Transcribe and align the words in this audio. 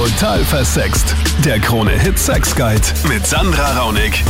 Total 0.00 0.42
versext. 0.46 1.14
Der 1.44 1.60
Krone-Hit 1.60 2.18
Sex 2.18 2.56
Guide 2.56 2.80
mit 3.06 3.26
Sandra 3.26 3.78
Raunig. 3.78 4.24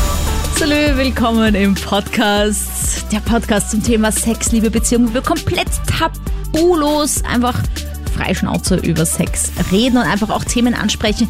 Salü, 0.57 0.97
willkommen 0.97 1.55
im 1.55 1.77
Podcast. 1.77 3.07
Der 3.13 3.21
Podcast 3.21 3.71
zum 3.71 3.81
Thema 3.81 4.11
Sex, 4.11 4.51
Liebe, 4.51 4.69
Beziehung. 4.69 5.15
Wir 5.15 5.23
komplett 5.23 5.69
tabulos 5.87 7.23
einfach 7.23 7.63
Freischnauze 8.17 8.79
über 8.79 9.07
Sex 9.07 9.53
reden 9.71 9.99
und 9.99 10.03
einfach 10.03 10.31
auch 10.31 10.43
Themen 10.43 10.75
ansprechen, 10.75 11.29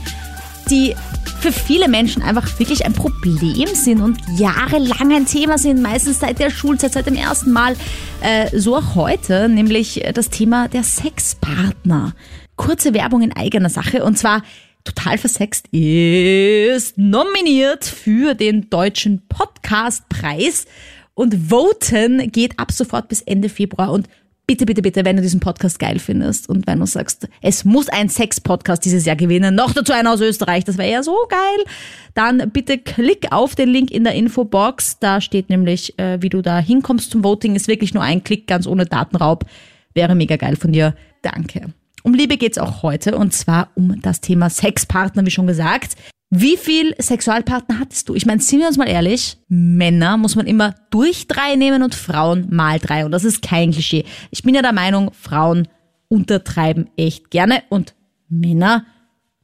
die 0.70 0.96
für 1.40 1.52
viele 1.52 1.88
Menschen 1.88 2.22
einfach 2.22 2.58
wirklich 2.58 2.86
ein 2.86 2.94
Problem 2.94 3.68
sind 3.74 4.00
und 4.00 4.18
jahrelang 4.38 5.12
ein 5.12 5.26
Thema 5.26 5.58
sind, 5.58 5.82
meistens 5.82 6.20
seit 6.20 6.38
der 6.38 6.48
Schulzeit, 6.48 6.94
seit 6.94 7.04
dem 7.04 7.16
ersten 7.16 7.52
Mal. 7.52 7.76
Äh, 8.22 8.58
so 8.58 8.74
auch 8.74 8.94
heute, 8.94 9.50
nämlich 9.50 10.02
das 10.14 10.30
Thema 10.30 10.68
der 10.68 10.82
Sexpartner. 10.82 12.14
Kurze 12.60 12.92
Werbung 12.92 13.22
in 13.22 13.34
eigener 13.34 13.70
Sache 13.70 14.04
und 14.04 14.18
zwar 14.18 14.42
Total 14.84 15.16
Versext 15.16 15.66
ist 15.72 16.98
nominiert 16.98 17.86
für 17.86 18.34
den 18.34 18.68
Deutschen 18.68 19.22
Podcastpreis 19.30 20.66
und 21.14 21.34
voten 21.48 22.30
geht 22.30 22.58
ab 22.58 22.70
sofort 22.70 23.08
bis 23.08 23.22
Ende 23.22 23.48
Februar 23.48 23.90
und 23.90 24.10
bitte, 24.46 24.66
bitte, 24.66 24.82
bitte, 24.82 25.06
wenn 25.06 25.16
du 25.16 25.22
diesen 25.22 25.40
Podcast 25.40 25.78
geil 25.78 25.98
findest 25.98 26.50
und 26.50 26.66
wenn 26.66 26.80
du 26.80 26.84
sagst, 26.84 27.30
es 27.40 27.64
muss 27.64 27.88
ein 27.88 28.10
Sex-Podcast 28.10 28.84
dieses 28.84 29.06
Jahr 29.06 29.16
gewinnen, 29.16 29.54
noch 29.54 29.72
dazu 29.72 29.94
einer 29.94 30.12
aus 30.12 30.20
Österreich, 30.20 30.64
das 30.64 30.76
wäre 30.76 30.92
ja 30.92 31.02
so 31.02 31.16
geil, 31.30 31.64
dann 32.12 32.50
bitte 32.50 32.76
klick 32.76 33.32
auf 33.32 33.54
den 33.54 33.70
Link 33.70 33.90
in 33.90 34.04
der 34.04 34.12
Infobox. 34.12 34.98
Da 34.98 35.22
steht 35.22 35.48
nämlich, 35.48 35.98
äh, 35.98 36.20
wie 36.20 36.28
du 36.28 36.42
da 36.42 36.58
hinkommst 36.58 37.10
zum 37.10 37.24
Voting. 37.24 37.56
Ist 37.56 37.68
wirklich 37.68 37.94
nur 37.94 38.02
ein 38.02 38.22
Klick, 38.22 38.46
ganz 38.46 38.66
ohne 38.66 38.84
Datenraub. 38.84 39.46
Wäre 39.94 40.14
mega 40.14 40.36
geil 40.36 40.56
von 40.56 40.72
dir. 40.72 40.94
Danke. 41.22 41.72
Um 42.02 42.14
Liebe 42.14 42.36
geht's 42.36 42.58
auch 42.58 42.82
heute 42.82 43.16
und 43.16 43.32
zwar 43.32 43.70
um 43.74 44.00
das 44.00 44.20
Thema 44.20 44.50
Sexpartner, 44.50 45.26
wie 45.26 45.30
schon 45.30 45.46
gesagt. 45.46 45.96
Wie 46.32 46.56
viel 46.56 46.94
Sexualpartner 46.96 47.80
hattest 47.80 48.08
du? 48.08 48.14
Ich 48.14 48.24
meine, 48.24 48.40
sind 48.40 48.60
wir 48.60 48.68
uns 48.68 48.76
mal 48.76 48.88
ehrlich, 48.88 49.38
Männer 49.48 50.16
muss 50.16 50.36
man 50.36 50.46
immer 50.46 50.76
durch 50.90 51.26
drei 51.26 51.56
nehmen 51.56 51.82
und 51.82 51.94
Frauen 51.94 52.46
mal 52.50 52.78
drei. 52.78 53.04
Und 53.04 53.10
das 53.10 53.24
ist 53.24 53.42
kein 53.42 53.72
Klischee. 53.72 54.04
Ich 54.30 54.44
bin 54.44 54.54
ja 54.54 54.62
der 54.62 54.72
Meinung, 54.72 55.10
Frauen 55.12 55.66
untertreiben 56.06 56.88
echt 56.96 57.30
gerne 57.30 57.64
und 57.68 57.94
Männer 58.28 58.86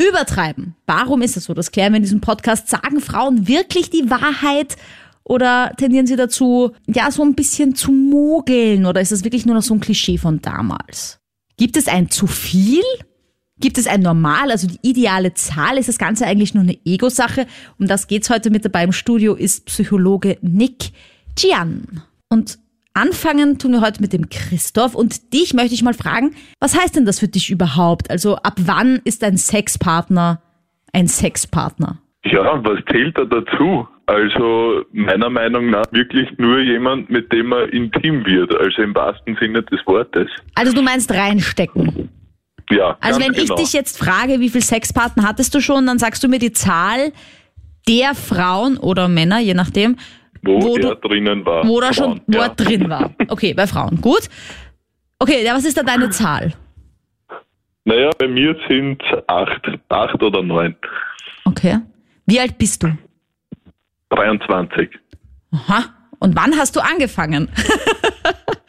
übertreiben. 0.01 0.77
Warum 0.87 1.23
ist 1.23 1.37
das 1.37 1.45
so? 1.45 1.55
Das 1.55 1.73
klären 1.73 1.93
wir 1.93 1.97
in 1.97 2.05
diesem 2.05 2.21
Podcast. 2.21 2.69
Sagen 2.69 3.01
Frauen 3.01 3.49
wirklich 3.49 3.91
die 3.91 4.09
Wahrheit? 4.09 4.77
Oder 5.25 5.73
tendieren 5.77 6.07
sie 6.07 6.15
dazu, 6.15 6.71
ja, 6.87 7.11
so 7.11 7.25
ein 7.25 7.35
bisschen 7.35 7.75
zu 7.75 7.91
mogeln? 7.91 8.87
Oder 8.87 9.01
ist 9.01 9.11
das 9.11 9.25
wirklich 9.25 9.45
nur 9.45 9.57
noch 9.57 9.63
so 9.63 9.75
ein 9.75 9.81
Klischee 9.81 10.19
von 10.19 10.41
damals? 10.41 11.19
Gibt 11.57 11.77
es 11.77 11.89
ein 11.89 12.11
zu 12.11 12.27
viel? 12.27 12.83
Gibt 13.59 13.79
es 13.79 13.87
ein 13.87 14.01
Normal, 14.01 14.51
also 14.51 14.67
die 14.67 14.79
ideale 14.83 15.33
Zahl? 15.33 15.79
Ist 15.79 15.89
das 15.89 15.99
Ganze 15.99 16.27
eigentlich 16.27 16.53
nur 16.53 16.63
eine 16.63 16.79
Ego-Sache? 16.85 17.47
Um 17.79 17.87
das 17.87 18.07
geht's 18.07 18.29
heute 18.29 18.51
mit 18.51 18.65
dabei 18.65 18.85
im 18.85 18.93
Studio, 18.93 19.35
ist 19.35 19.67
Psychologe 19.67 20.37
Nick 20.43 20.91
Gian. 21.35 22.03
Und 22.29 22.59
anfangen 22.93 23.59
tun 23.59 23.73
wir 23.73 23.81
heute 23.81 24.03
mit 24.03 24.13
dem 24.13 24.29
Christoph. 24.29 24.95
Und 24.95 25.33
dich 25.33 25.55
möchte 25.55 25.75
ich 25.75 25.83
mal 25.83 25.95
fragen, 25.95 26.35
was 26.61 26.79
heißt 26.79 26.97
denn 26.97 27.07
das 27.07 27.21
für 27.21 27.29
dich 27.29 27.51
überhaupt? 27.51 28.11
Also 28.11 28.37
ab 28.37 28.57
wann 28.59 29.01
ist 29.05 29.25
ein 29.25 29.39
Sexpartner 29.39 30.43
ein 30.97 31.09
Sexpartner? 31.09 31.99
Ja, 32.25 32.65
was 32.65 32.81
zählt 32.91 33.17
da 33.19 33.25
dazu? 33.25 33.87
Also 34.07 34.85
meiner 34.93 35.29
Meinung 35.31 35.71
nach 35.71 35.85
wirklich 35.91 36.29
nur 36.39 36.61
jemand, 36.61 37.11
mit 37.11 37.33
dem 37.33 37.47
man 37.49 37.69
intim 37.71 38.25
wird, 38.25 38.55
also 38.55 38.83
im 38.83 38.95
wahrsten 38.95 39.37
Sinne 39.41 39.63
des 39.65 39.81
Wortes. 39.87 40.29
Also 40.55 40.73
du 40.73 40.81
meinst 40.83 41.11
reinstecken? 41.13 42.09
Ja. 42.71 42.97
Also 43.01 43.19
wenn 43.21 43.29
ganz 43.29 43.39
ich 43.39 43.49
genau. 43.49 43.57
dich 43.61 43.73
jetzt 43.73 43.99
frage, 43.99 44.39
wie 44.41 44.49
viel 44.49 44.63
Sexpartner 44.63 45.25
hattest 45.25 45.55
du 45.55 45.61
schon, 45.61 45.87
dann 45.87 45.99
sagst 45.99 46.23
du 46.23 46.29
mir 46.29 46.39
die 46.39 46.53
Zahl 46.53 47.13
der 47.89 48.15
Frauen 48.15 48.77
oder 48.77 49.09
Männer, 49.09 49.41
je 49.41 49.55
nachdem, 49.55 49.97
wo, 50.43 50.61
wo 50.63 50.77
er 50.77 50.95
du- 50.95 51.09
drinnen 51.09 51.45
war. 51.45 51.67
wo 51.67 51.81
da 51.81 51.93
schon 51.93 52.05
Frauen, 52.19 52.23
ja. 52.29 52.39
Wort 52.41 52.61
drin 52.61 52.89
war. 52.89 53.11
Okay, 53.29 53.55
bei 53.55 53.67
Frauen. 53.67 54.01
Gut. 54.01 54.29
Okay, 55.19 55.45
ja, 55.45 55.55
was 55.55 55.65
ist 55.65 55.77
da 55.79 55.83
deine 55.83 56.11
Zahl? 56.11 56.53
Naja, 57.85 58.11
bei 58.19 58.29
mir 58.29 58.57
sind 58.69 59.03
acht, 59.29 59.63
acht 59.89 60.23
oder 60.23 60.43
neun. 60.43 60.77
Okay. 61.45 61.79
Wie 62.27 62.39
alt 62.41 62.59
bist 62.59 62.83
du? 62.83 62.89
23. 64.11 64.91
Aha. 65.53 65.85
Und 66.19 66.35
wann 66.37 66.57
hast 66.57 66.75
du 66.77 66.81
angefangen? 66.81 67.49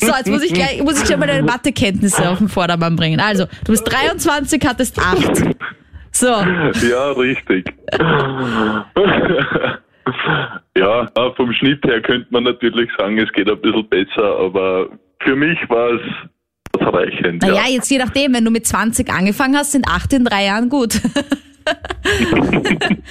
so, 0.00 0.12
jetzt 0.16 0.28
muss 0.28 0.42
ich 0.42 0.52
gleich, 0.52 0.82
muss 0.82 1.00
ich 1.02 1.08
schon 1.08 1.20
mal 1.20 1.26
deine 1.26 1.42
Mathekenntnisse 1.44 2.28
auf 2.28 2.38
den 2.38 2.48
Vordermann 2.48 2.96
bringen. 2.96 3.20
Also, 3.20 3.46
du 3.64 3.72
bist 3.72 3.90
23, 3.90 4.60
hattest 4.66 4.98
8. 4.98 5.56
So, 6.10 6.26
Ja, 6.26 7.12
richtig. 7.12 7.72
ja, 10.76 11.08
ja, 11.16 11.32
vom 11.36 11.52
Schnitt 11.54 11.84
her 11.84 12.02
könnte 12.02 12.26
man 12.30 12.44
natürlich 12.44 12.90
sagen, 12.98 13.18
es 13.18 13.32
geht 13.32 13.48
ein 13.48 13.60
bisschen 13.60 13.88
besser, 13.88 14.38
aber 14.40 14.88
für 15.22 15.36
mich 15.36 15.58
war 15.68 15.90
es 15.92 16.00
ausreichend. 16.80 17.42
naja, 17.42 17.54
ja. 17.54 17.68
jetzt 17.68 17.90
je 17.90 17.98
nachdem, 17.98 18.34
wenn 18.34 18.44
du 18.44 18.50
mit 18.50 18.66
20 18.66 19.08
angefangen 19.12 19.56
hast, 19.56 19.72
sind 19.72 19.86
8 19.88 20.12
in 20.14 20.24
drei 20.24 20.46
Jahren 20.46 20.68
gut. 20.68 21.00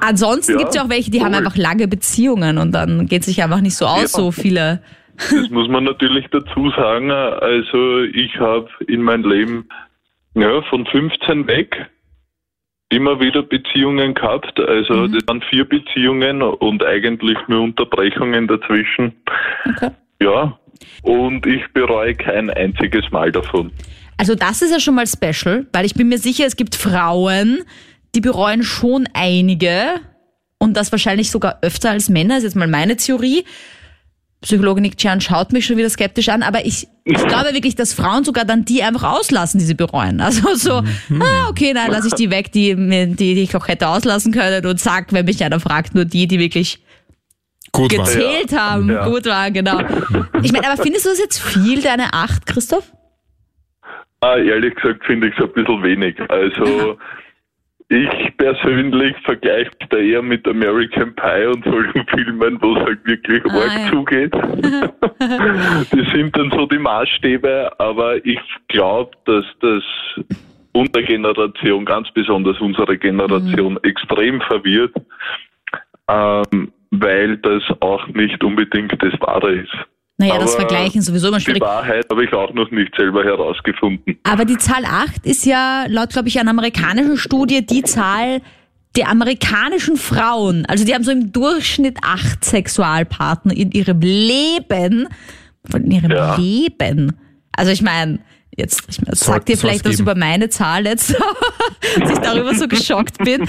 Ansonsten 0.00 0.52
Ja, 0.52 0.58
gibt's 0.58 0.76
ja 0.76 0.84
auch 0.84 0.88
welche, 0.88 1.10
die 1.10 1.20
haben 1.22 1.32
cool. 1.32 1.38
einfach 1.38 1.56
lange 1.56 1.88
Beziehungen 1.88 2.58
und 2.58 2.72
dann 2.72 3.06
geht 3.06 3.24
sich 3.24 3.42
einfach 3.42 3.60
nicht 3.60 3.76
so 3.76 3.86
aus, 3.86 4.02
Ja. 4.02 4.08
so 4.08 4.30
viele. 4.32 4.82
Das 5.18 5.50
muss 5.50 5.68
man 5.68 5.84
natürlich 5.84 6.26
dazu 6.30 6.70
sagen. 6.76 7.10
Also 7.10 8.02
ich 8.02 8.38
habe 8.38 8.68
in 8.86 9.02
meinem 9.02 9.28
Leben 9.28 9.68
ja, 10.34 10.60
von 10.62 10.84
15 10.86 11.46
weg 11.46 11.86
immer 12.90 13.18
wieder 13.18 13.42
Beziehungen 13.42 14.14
gehabt. 14.14 14.60
Also 14.60 14.94
Mhm. 14.94 15.12
das 15.14 15.22
waren 15.26 15.42
vier 15.42 15.64
Beziehungen 15.64 16.42
und 16.42 16.84
eigentlich 16.84 17.38
nur 17.48 17.62
Unterbrechungen 17.62 18.46
dazwischen. 18.46 19.12
Okay. 19.68 19.90
Ja, 20.22 20.58
und 21.02 21.46
ich 21.46 21.62
bereue 21.72 22.14
kein 22.14 22.50
einziges 22.50 23.10
Mal 23.10 23.32
davon. 23.32 23.72
Also 24.16 24.34
das 24.34 24.62
ist 24.62 24.70
ja 24.70 24.80
schon 24.80 24.94
mal 24.94 25.06
special, 25.06 25.66
weil 25.72 25.84
ich 25.84 25.94
bin 25.94 26.08
mir 26.08 26.18
sicher, 26.18 26.46
es 26.46 26.56
gibt 26.56 26.74
Frauen, 26.74 27.62
die 28.14 28.20
bereuen 28.20 28.62
schon 28.62 29.06
einige 29.12 30.00
und 30.58 30.74
das 30.76 30.90
wahrscheinlich 30.90 31.30
sogar 31.30 31.58
öfter 31.62 31.90
als 31.90 32.08
Männer, 32.08 32.38
ist 32.38 32.44
jetzt 32.44 32.56
mal 32.56 32.66
meine 32.68 32.96
Theorie. 32.96 33.44
Psychologe 34.42 34.80
Nick 34.80 34.96
Chan 34.96 35.20
schaut 35.20 35.52
mich 35.52 35.66
schon 35.66 35.76
wieder 35.76 35.90
skeptisch 35.90 36.28
an, 36.28 36.42
aber 36.42 36.64
ich, 36.64 36.86
ich 37.04 37.26
glaube 37.26 37.52
wirklich, 37.52 37.74
dass 37.74 37.94
Frauen 37.94 38.22
sogar 38.24 38.44
dann 38.44 38.64
die 38.64 38.82
einfach 38.82 39.02
auslassen, 39.02 39.58
die 39.58 39.64
sie 39.66 39.74
bereuen. 39.74 40.20
Also 40.20 40.54
so, 40.54 40.72
ah, 41.20 41.48
okay, 41.48 41.72
nein, 41.74 41.90
lasse 41.90 42.08
ich 42.08 42.14
die 42.14 42.30
weg, 42.30 42.52
die, 42.52 42.74
die, 42.74 43.34
die 43.34 43.42
ich 43.42 43.56
auch 43.56 43.66
hätte 43.68 43.88
auslassen 43.88 44.32
können 44.32 44.64
und 44.66 44.78
sag, 44.80 45.12
wenn 45.12 45.24
mich 45.24 45.42
einer 45.42 45.58
fragt, 45.60 45.94
nur 45.94 46.04
die, 46.04 46.26
die 46.26 46.38
wirklich 46.38 46.78
Gut 47.72 47.96
war. 47.96 48.04
gezählt 48.06 48.52
haben, 48.56 48.90
Ja. 48.90 49.08
gut 49.08 49.26
waren, 49.26 49.52
genau. 49.52 49.80
Ich 50.42 50.52
meine, 50.52 50.70
aber 50.70 50.80
findest 50.82 51.04
du 51.06 51.10
das 51.10 51.18
jetzt 51.18 51.40
viel, 51.42 51.82
deine 51.82 52.12
acht, 52.14 52.46
Christoph? 52.46 52.92
Ah, 54.20 54.36
ehrlich 54.38 54.74
gesagt 54.74 55.04
finde 55.04 55.28
ich 55.28 55.38
es 55.38 55.44
ein 55.44 55.52
bisschen 55.52 55.82
wenig. 55.82 56.16
Also 56.30 56.98
ich 57.88 58.36
persönlich 58.36 59.14
vergleiche 59.24 59.70
da 59.90 59.98
eher 59.98 60.22
mit 60.22 60.46
American 60.48 61.14
Pie 61.14 61.46
und 61.46 61.64
solchen 61.64 62.06
Filmen, 62.08 62.58
wo 62.60 62.74
es 62.76 62.84
halt 62.84 63.06
wirklich 63.06 63.42
Ah, 63.44 63.60
arg 63.60 63.72
ja. 63.84 63.90
zugeht. 63.90 64.34
die 65.92 66.10
sind 66.16 66.36
dann 66.36 66.50
so 66.50 66.66
die 66.66 66.78
Maßstäbe, 66.78 67.70
aber 67.78 68.24
ich 68.26 68.40
glaube, 68.68 69.12
dass 69.26 69.44
das 69.60 69.84
unsere 70.72 71.04
Generation, 71.04 71.84
ganz 71.84 72.10
besonders 72.12 72.60
unsere 72.60 72.98
Generation, 72.98 73.74
Mhm. 73.74 73.78
extrem 73.82 74.40
verwirrt, 74.42 74.92
ähm, 76.08 76.72
weil 76.90 77.36
das 77.38 77.62
auch 77.80 78.06
nicht 78.08 78.42
unbedingt 78.42 78.92
das 79.02 79.18
Wahre 79.20 79.52
ist. 79.52 79.74
Naja, 80.18 80.38
das 80.38 80.54
Aber 80.54 80.66
Vergleichen 80.66 81.00
ist 81.00 81.06
sowieso 81.06 81.28
immer 81.28 81.36
Die 81.38 81.44
schwierig. 81.44 81.60
Wahrheit 81.62 82.06
habe 82.10 82.24
ich 82.24 82.32
auch 82.32 82.52
noch 82.54 82.70
nicht 82.70 82.94
selber 82.96 83.22
herausgefunden. 83.22 84.18
Aber 84.22 84.44
die 84.46 84.56
Zahl 84.56 84.84
8 84.86 85.26
ist 85.26 85.44
ja 85.44 85.84
laut, 85.88 86.10
glaube 86.10 86.28
ich, 86.28 86.40
einer 86.40 86.50
amerikanischen 86.50 87.18
Studie 87.18 87.64
die 87.66 87.82
Zahl 87.82 88.40
der 88.96 89.10
amerikanischen 89.10 89.96
Frauen. 89.98 90.64
Also 90.66 90.86
die 90.86 90.94
haben 90.94 91.04
so 91.04 91.10
im 91.10 91.32
Durchschnitt 91.32 91.98
acht 92.02 92.44
Sexualpartner 92.46 93.54
in 93.54 93.70
ihrem 93.72 94.00
Leben. 94.00 95.08
In 95.74 95.90
ihrem 95.90 96.10
Ja. 96.10 96.36
Leben. 96.36 97.12
Also 97.52 97.72
ich 97.72 97.82
meine, 97.82 98.20
jetzt, 98.56 98.84
ich 98.88 99.02
mein, 99.02 99.14
sagt 99.14 99.48
dir 99.48 99.56
soll's 99.56 99.60
vielleicht 99.60 99.84
was 99.84 99.92
geben. 99.98 100.02
über 100.02 100.14
meine 100.14 100.48
Zahl 100.48 100.86
jetzt, 100.86 101.14
dass 102.00 102.10
ich 102.10 102.18
darüber 102.20 102.54
so 102.54 102.68
geschockt 102.68 103.18
bin. 103.18 103.46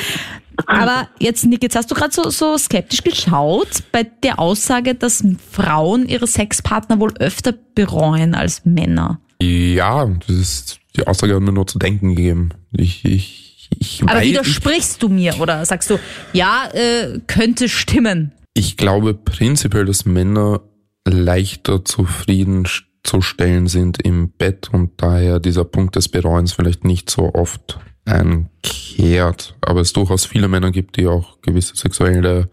Aber 0.68 1.08
jetzt, 1.19 1.46
Nick, 1.46 1.64
jetzt 1.64 1.75
hast 1.75 1.90
du 1.90 1.96
gerade 1.96 2.14
so, 2.14 2.30
so 2.30 2.58
skeptisch 2.58 3.02
geschaut 3.04 3.84
bei 3.92 4.04
der 4.04 4.40
Aussage, 4.40 4.96
dass 4.96 5.24
Frauen 5.52 6.08
ihre 6.08 6.28
Sexpartner 6.28 7.00
wohl 7.00 7.14
öfter 7.19 7.54
bereuen 7.74 8.36
als 8.36 8.66
Männer. 8.66 9.19
Ja, 9.42 10.06
das 10.06 10.36
ist, 10.36 10.80
die 10.96 11.08
Aussage 11.08 11.36
hat 11.36 11.42
mir 11.42 11.54
nur 11.54 11.68
zu 11.68 11.80
denken 11.80 12.16
gegeben. 12.16 12.50
Ich, 12.72 13.06
ich, 13.06 13.69
ich 13.80 14.04
Aber 14.04 14.16
weiß, 14.16 14.25
ich, 14.25 14.31
widersprichst 14.31 15.02
du 15.02 15.10
mir 15.10 15.40
oder 15.40 15.66
sagst 15.66 15.90
du, 15.90 16.00
ja, 16.34 16.70
äh, 16.74 17.20
könnte 17.28 17.70
stimmen? 17.70 18.34
ich 18.58 18.75
glaube 18.75 19.13
prinzipiell, 19.13 19.86
dass 19.86 20.06
Männer 20.06 20.62
leichter 21.06 21.86
zufriedenzustellen 21.86 23.68
sind 23.68 24.02
im 24.04 24.31
Bett 24.31 24.70
und 24.74 25.02
daher 25.02 25.40
dieser 25.40 25.63
Punkt 25.63 25.96
des 25.96 26.10
Bereuens 26.10 26.54
vielleicht 26.54 26.84
nicht 26.84 27.10
so 27.10 27.34
oft 27.36 27.80
einkehrt. 28.07 29.56
Aber 29.62 29.81
es 29.81 29.94
durchaus 29.94 30.25
viele 30.25 30.48
Männer 30.48 30.71
gibt, 30.71 30.98
die 30.98 31.07
auch 31.07 31.42
gewisse 31.42 31.75
sexuelle 31.75 32.50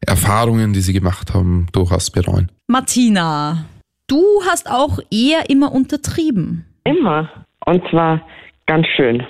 Erfahrungen, 0.00 0.72
die 0.72 0.80
sie 0.80 0.92
gemacht 0.92 1.34
haben, 1.34 1.66
durchaus 1.72 2.10
bereuen. 2.10 2.50
Martina, 2.66 3.66
du 4.06 4.22
hast 4.48 4.70
auch 4.70 4.98
eher 5.10 5.50
immer 5.50 5.72
untertrieben. 5.72 6.64
Immer. 6.84 7.30
Und 7.64 7.82
zwar 7.90 8.22
ganz 8.66 8.86
schön. 8.96 9.22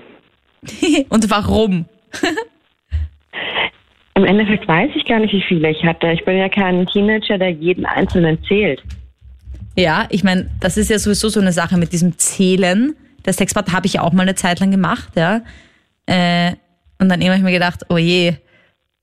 Und 1.08 1.30
warum? 1.30 1.86
Im 4.14 4.24
Endeffekt 4.24 4.68
weiß 4.68 4.90
ich 4.94 5.06
gar 5.06 5.20
nicht, 5.20 5.32
wie 5.32 5.42
viele 5.42 5.70
ich 5.70 5.82
hatte. 5.84 6.12
Ich 6.12 6.24
bin 6.24 6.36
ja 6.36 6.48
kein 6.48 6.86
Teenager, 6.86 7.38
der 7.38 7.50
jeden 7.50 7.86
Einzelnen 7.86 8.38
zählt. 8.46 8.82
Ja, 9.76 10.06
ich 10.10 10.22
meine, 10.22 10.50
das 10.60 10.76
ist 10.76 10.90
ja 10.90 10.98
sowieso 10.98 11.30
so 11.30 11.40
eine 11.40 11.52
Sache 11.52 11.78
mit 11.78 11.92
diesem 11.92 12.18
Zählen. 12.18 12.94
Der 13.24 13.32
Sexpart 13.32 13.72
habe 13.72 13.86
ich 13.86 13.94
ja 13.94 14.02
auch 14.02 14.12
mal 14.12 14.22
eine 14.22 14.34
Zeit 14.34 14.60
lang 14.60 14.70
gemacht, 14.70 15.12
ja. 15.16 15.42
Äh, 16.06 16.52
und 16.98 17.08
dann 17.08 17.20
immer 17.20 17.32
hab 17.32 17.38
ich 17.38 17.44
mir 17.44 17.52
gedacht, 17.52 17.80
oh 17.88 17.98
je, 17.98 18.34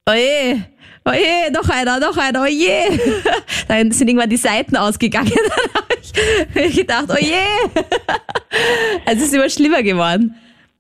oh 0.09 0.13
je, 0.13 0.61
oh 1.05 1.11
je, 1.11 1.51
noch 1.51 1.69
einer, 1.69 1.99
noch 1.99 2.17
einer, 2.17 2.43
oh 2.43 2.45
je. 2.45 2.99
Dann 3.67 3.91
sind 3.91 4.07
irgendwann 4.07 4.29
die 4.29 4.37
Seiten 4.37 4.75
ausgegangen. 4.75 5.31
Dann 5.33 5.83
habe 5.83 5.93
ich 6.01 6.55
mir 6.55 6.69
gedacht, 6.69 7.05
oh 7.09 7.19
je. 7.19 7.81
Es 9.05 9.21
ist 9.21 9.33
immer 9.33 9.49
schlimmer 9.49 9.83
geworden. 9.83 10.35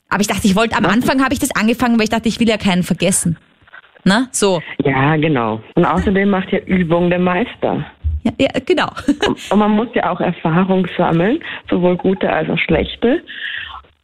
Aber 0.09 0.21
ich 0.21 0.27
dachte, 0.27 0.47
ich 0.47 0.55
wollte, 0.55 0.75
am 0.75 0.85
Anfang 0.85 1.23
habe 1.23 1.33
ich 1.33 1.39
das 1.39 1.55
angefangen, 1.55 1.97
weil 1.97 2.05
ich 2.05 2.09
dachte, 2.09 2.27
ich 2.27 2.39
will 2.39 2.49
ja 2.49 2.57
keinen 2.57 2.83
vergessen. 2.83 3.37
Na, 4.03 4.27
so. 4.31 4.61
Ja, 4.83 5.15
genau. 5.17 5.61
Und 5.75 5.85
außerdem 5.85 6.29
macht 6.29 6.51
ja 6.51 6.59
Übung 6.59 7.09
der 7.09 7.19
Meister. 7.19 7.85
Ja, 8.37 8.47
ja 8.53 8.59
genau. 8.65 8.89
Und 9.49 9.59
man 9.59 9.71
muss 9.71 9.87
ja 9.93 10.11
auch 10.11 10.19
Erfahrung 10.19 10.87
sammeln, 10.97 11.39
sowohl 11.69 11.97
gute 11.97 12.31
als 12.31 12.49
auch 12.49 12.57
schlechte, 12.59 13.23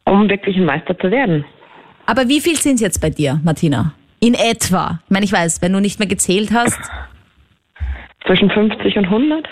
um 0.04 0.28
wirklich 0.28 0.56
ein 0.56 0.64
Meister 0.64 0.98
zu 0.98 1.10
werden. 1.10 1.44
Aber 2.06 2.28
wie 2.28 2.40
viel 2.40 2.56
sind 2.56 2.76
es 2.76 2.80
jetzt 2.80 3.00
bei 3.00 3.10
dir, 3.10 3.40
Martina? 3.44 3.92
In 4.20 4.34
etwa. 4.34 5.00
Ich 5.04 5.10
meine, 5.10 5.24
ich 5.24 5.32
weiß, 5.32 5.60
wenn 5.60 5.72
du 5.72 5.80
nicht 5.80 5.98
mehr 5.98 6.08
gezählt 6.08 6.50
hast. 6.52 6.78
Zwischen 8.24 8.50
50 8.50 8.96
und 8.96 9.04
100? 9.04 9.48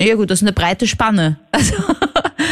Ja 0.00 0.16
gut, 0.16 0.30
das 0.30 0.42
ist 0.42 0.48
eine 0.48 0.54
breite 0.54 0.86
Spanne. 0.86 1.38
Also 1.52 1.76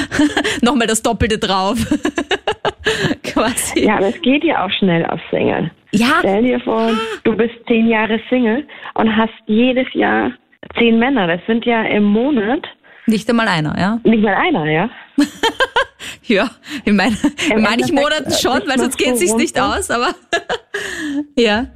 nochmal 0.63 0.87
das 0.87 1.03
Doppelte 1.03 1.39
drauf. 1.39 1.79
Quasi. 3.25 3.85
Ja, 3.85 3.97
aber 3.97 4.09
es 4.09 4.21
geht 4.23 4.45
ja 4.45 4.65
auch 4.65 4.71
schnell 4.71 5.05
auf 5.07 5.21
Single. 5.31 5.71
Ja. 5.93 6.17
Stell 6.21 6.43
dir 6.43 6.61
vor, 6.61 6.91
du 7.25 7.37
bist 7.37 7.55
zehn 7.67 7.89
Jahre 7.89 8.21
Single 8.29 8.67
und 8.95 9.15
hast 9.17 9.35
jedes 9.47 9.87
Jahr 9.93 10.33
zehn 10.79 10.99
Männer. 10.99 11.27
Das 11.27 11.41
sind 11.47 11.65
ja 11.65 11.83
im 11.83 12.05
Monat 12.05 12.67
Nicht 13.07 13.29
einmal 13.29 13.49
einer, 13.49 13.79
ja? 13.79 14.01
nicht 14.05 14.23
mal 14.23 14.35
einer, 14.35 14.71
ja? 14.71 14.91
Ja, 16.25 16.51
in, 16.85 16.97
mein, 16.97 17.17
in 17.51 17.59
Im 17.59 17.63
manchen 17.63 17.95
Monaten 17.95 18.31
schon, 18.33 18.61
weil 18.67 18.79
sonst 18.79 18.97
geht 18.97 19.15
es 19.15 19.19
sich 19.21 19.35
nicht 19.35 19.61
aus, 19.61 19.91
aber 19.91 20.15
ja. 21.37 21.67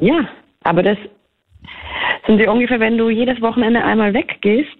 Ja, 0.00 0.28
aber 0.64 0.82
das 0.82 0.98
sind 2.26 2.38
die 2.38 2.46
ungefähr, 2.46 2.80
wenn 2.80 2.98
du 2.98 3.08
jedes 3.10 3.40
Wochenende 3.40 3.82
einmal 3.82 4.12
weggehst, 4.12 4.76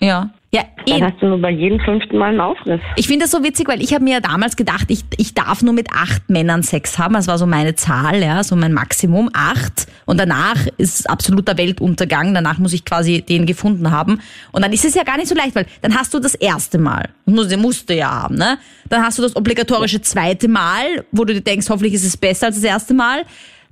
Ja. 0.00 0.30
Ja, 0.52 0.64
dann 0.84 1.04
hast 1.04 1.22
du 1.22 1.26
nur 1.26 1.40
bei 1.40 1.50
jedem 1.50 1.78
fünften 1.78 2.18
Mal 2.18 2.30
einen 2.30 2.40
Aufriss. 2.40 2.80
Ich 2.96 3.06
finde 3.06 3.24
das 3.24 3.30
so 3.30 3.44
witzig, 3.44 3.68
weil 3.68 3.80
ich 3.80 3.94
habe 3.94 4.02
mir 4.02 4.14
ja 4.14 4.20
damals 4.20 4.56
gedacht, 4.56 4.86
ich, 4.88 5.04
ich 5.16 5.32
darf 5.32 5.62
nur 5.62 5.72
mit 5.72 5.92
acht 5.92 6.28
Männern 6.28 6.64
Sex 6.64 6.98
haben. 6.98 7.14
Das 7.14 7.28
war 7.28 7.38
so 7.38 7.46
meine 7.46 7.76
Zahl, 7.76 8.20
ja, 8.20 8.42
so 8.42 8.56
mein 8.56 8.72
Maximum, 8.72 9.30
acht. 9.32 9.86
Und 10.06 10.18
danach 10.18 10.56
ist 10.76 11.08
absoluter 11.08 11.56
Weltuntergang. 11.56 12.34
Danach 12.34 12.58
muss 12.58 12.72
ich 12.72 12.84
quasi 12.84 13.22
den 13.22 13.46
gefunden 13.46 13.92
haben. 13.92 14.20
Und 14.50 14.64
dann 14.64 14.72
ist 14.72 14.84
es 14.84 14.96
ja 14.96 15.04
gar 15.04 15.18
nicht 15.18 15.28
so 15.28 15.36
leicht, 15.36 15.54
weil 15.54 15.66
dann 15.82 15.96
hast 15.96 16.12
du 16.14 16.18
das 16.18 16.34
erste 16.34 16.78
Mal. 16.78 17.10
Muss, 17.26 17.56
musst 17.56 17.88
du 17.88 17.94
ja 17.94 18.10
haben, 18.10 18.34
ne? 18.34 18.58
Dann 18.88 19.04
hast 19.04 19.18
du 19.18 19.22
das 19.22 19.36
obligatorische 19.36 20.00
zweite 20.00 20.48
Mal, 20.48 21.04
wo 21.12 21.24
du 21.24 21.32
dir 21.32 21.42
denkst, 21.42 21.68
hoffentlich 21.70 21.94
ist 21.94 22.04
es 22.04 22.16
besser 22.16 22.46
als 22.46 22.56
das 22.56 22.64
erste 22.64 22.92
Mal. 22.92 23.22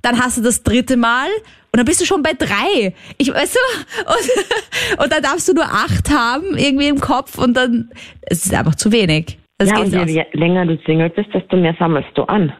Dann 0.01 0.17
hast 0.17 0.37
du 0.37 0.41
das 0.41 0.63
dritte 0.63 0.95
Mal 0.95 1.27
und 1.71 1.77
dann 1.77 1.85
bist 1.85 2.01
du 2.01 2.05
schon 2.05 2.23
bei 2.23 2.33
drei. 2.33 2.93
Ich 3.17 3.33
weißt 3.33 3.55
du, 3.55 4.03
und, 4.05 5.03
und 5.03 5.13
dann 5.13 5.21
darfst 5.21 5.47
du 5.47 5.53
nur 5.53 5.65
acht 5.65 6.09
haben 6.09 6.57
irgendwie 6.57 6.87
im 6.87 6.99
Kopf 6.99 7.37
und 7.37 7.55
dann 7.55 7.89
es 8.21 8.45
ist 8.45 8.53
einfach 8.53 8.75
zu 8.75 8.91
wenig. 8.91 9.37
Das 9.59 9.69
ja, 9.69 9.75
geht 9.75 9.93
und 9.93 9.99
aus. 9.99 10.09
je 10.09 10.25
länger 10.33 10.65
du 10.65 10.77
Single 10.85 11.09
bist, 11.09 11.33
desto 11.33 11.57
mehr 11.57 11.75
sammelst 11.77 12.09
du 12.15 12.23
an. 12.23 12.53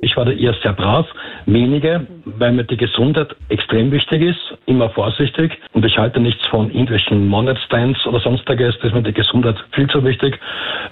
Ich 0.00 0.16
war 0.16 0.24
da 0.24 0.32
eher 0.32 0.54
sehr 0.62 0.72
brav, 0.72 1.06
wenige, 1.46 2.06
weil 2.24 2.52
mir 2.52 2.64
die 2.64 2.76
Gesundheit 2.76 3.36
extrem 3.50 3.92
wichtig 3.92 4.22
ist, 4.22 4.58
immer 4.66 4.90
vorsichtig 4.90 5.52
und 5.74 5.84
ich 5.84 5.96
halte 5.96 6.18
nichts 6.18 6.44
von 6.48 6.70
irgendwelchen 6.70 7.32
One-Night-Stands 7.32 8.04
oder 8.06 8.18
sonstiges, 8.18 8.74
da 8.80 8.88
ist 8.88 8.94
mir 8.94 9.02
die 9.02 9.12
Gesundheit 9.12 9.56
viel 9.72 9.88
zu 9.90 10.02
wichtig. 10.04 10.40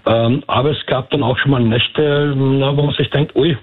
Ähm, 0.06 0.44
aber 0.46 0.70
es 0.70 0.86
gab 0.86 1.10
dann 1.10 1.24
auch 1.24 1.36
schon 1.38 1.50
mal 1.50 1.60
Nächte, 1.60 2.34
na, 2.36 2.76
wo 2.76 2.82
man 2.82 2.94
sich 2.94 3.10
denkt, 3.10 3.34
ui, 3.34 3.56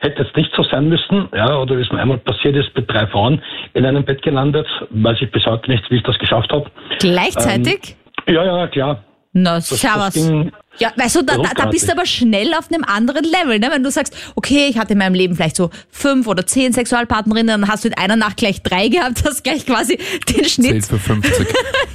hätte 0.00 0.22
jetzt 0.22 0.36
nicht 0.36 0.50
so 0.54 0.62
sein 0.64 0.88
müssen, 0.88 1.28
ja, 1.34 1.58
oder 1.58 1.76
wie 1.78 1.82
es 1.82 1.90
mir 1.92 1.98
einmal 2.00 2.18
passiert 2.18 2.56
ist, 2.56 2.74
mit 2.76 2.90
drei 2.90 3.06
Frauen 3.06 3.42
in 3.74 3.84
einem 3.86 4.04
Bett 4.04 4.22
gelandet, 4.22 4.66
weiß 4.90 5.18
ich 5.20 5.30
bis 5.30 5.44
heute 5.46 5.70
nicht, 5.70 5.90
wie 5.90 5.96
ich 5.96 6.02
das 6.02 6.18
geschafft 6.18 6.52
habe. 6.52 6.70
Gleichzeitig? 6.98 7.96
Ja, 8.26 8.44
ja, 8.44 8.66
klar. 8.68 9.04
Na, 9.32 9.56
Das, 9.56 9.68
servus. 9.68 10.04
das 10.04 10.14
ging 10.14 10.52
Ja, 10.78 10.92
weißt 10.96 11.16
du, 11.16 11.22
da, 11.22 11.36
da, 11.36 11.50
da 11.54 11.66
bist 11.66 11.88
du 11.88 11.92
aber 11.92 12.04
schnell 12.04 12.52
auf 12.54 12.70
einem 12.70 12.84
anderen 12.84 13.24
Level, 13.24 13.58
ne? 13.58 13.68
Wenn 13.70 13.82
du 13.84 13.90
sagst, 13.90 14.14
okay, 14.34 14.66
ich 14.68 14.78
hatte 14.78 14.92
in 14.92 14.98
meinem 14.98 15.14
Leben 15.14 15.36
vielleicht 15.36 15.56
so 15.56 15.70
fünf 15.90 16.26
oder 16.26 16.46
zehn 16.46 16.72
Sexualpartnerinnen, 16.72 17.60
dann 17.60 17.70
hast 17.70 17.84
du 17.84 17.88
in 17.88 17.94
einer 17.94 18.16
Nacht 18.16 18.38
gleich 18.38 18.62
drei 18.62 18.88
gehabt, 18.88 19.22
hast 19.24 19.44
gleich 19.44 19.66
quasi 19.66 19.96
den 19.96 20.44
Zählt 20.44 20.50
Schnitt 20.50 20.86
für 20.86 20.98
50. 20.98 21.46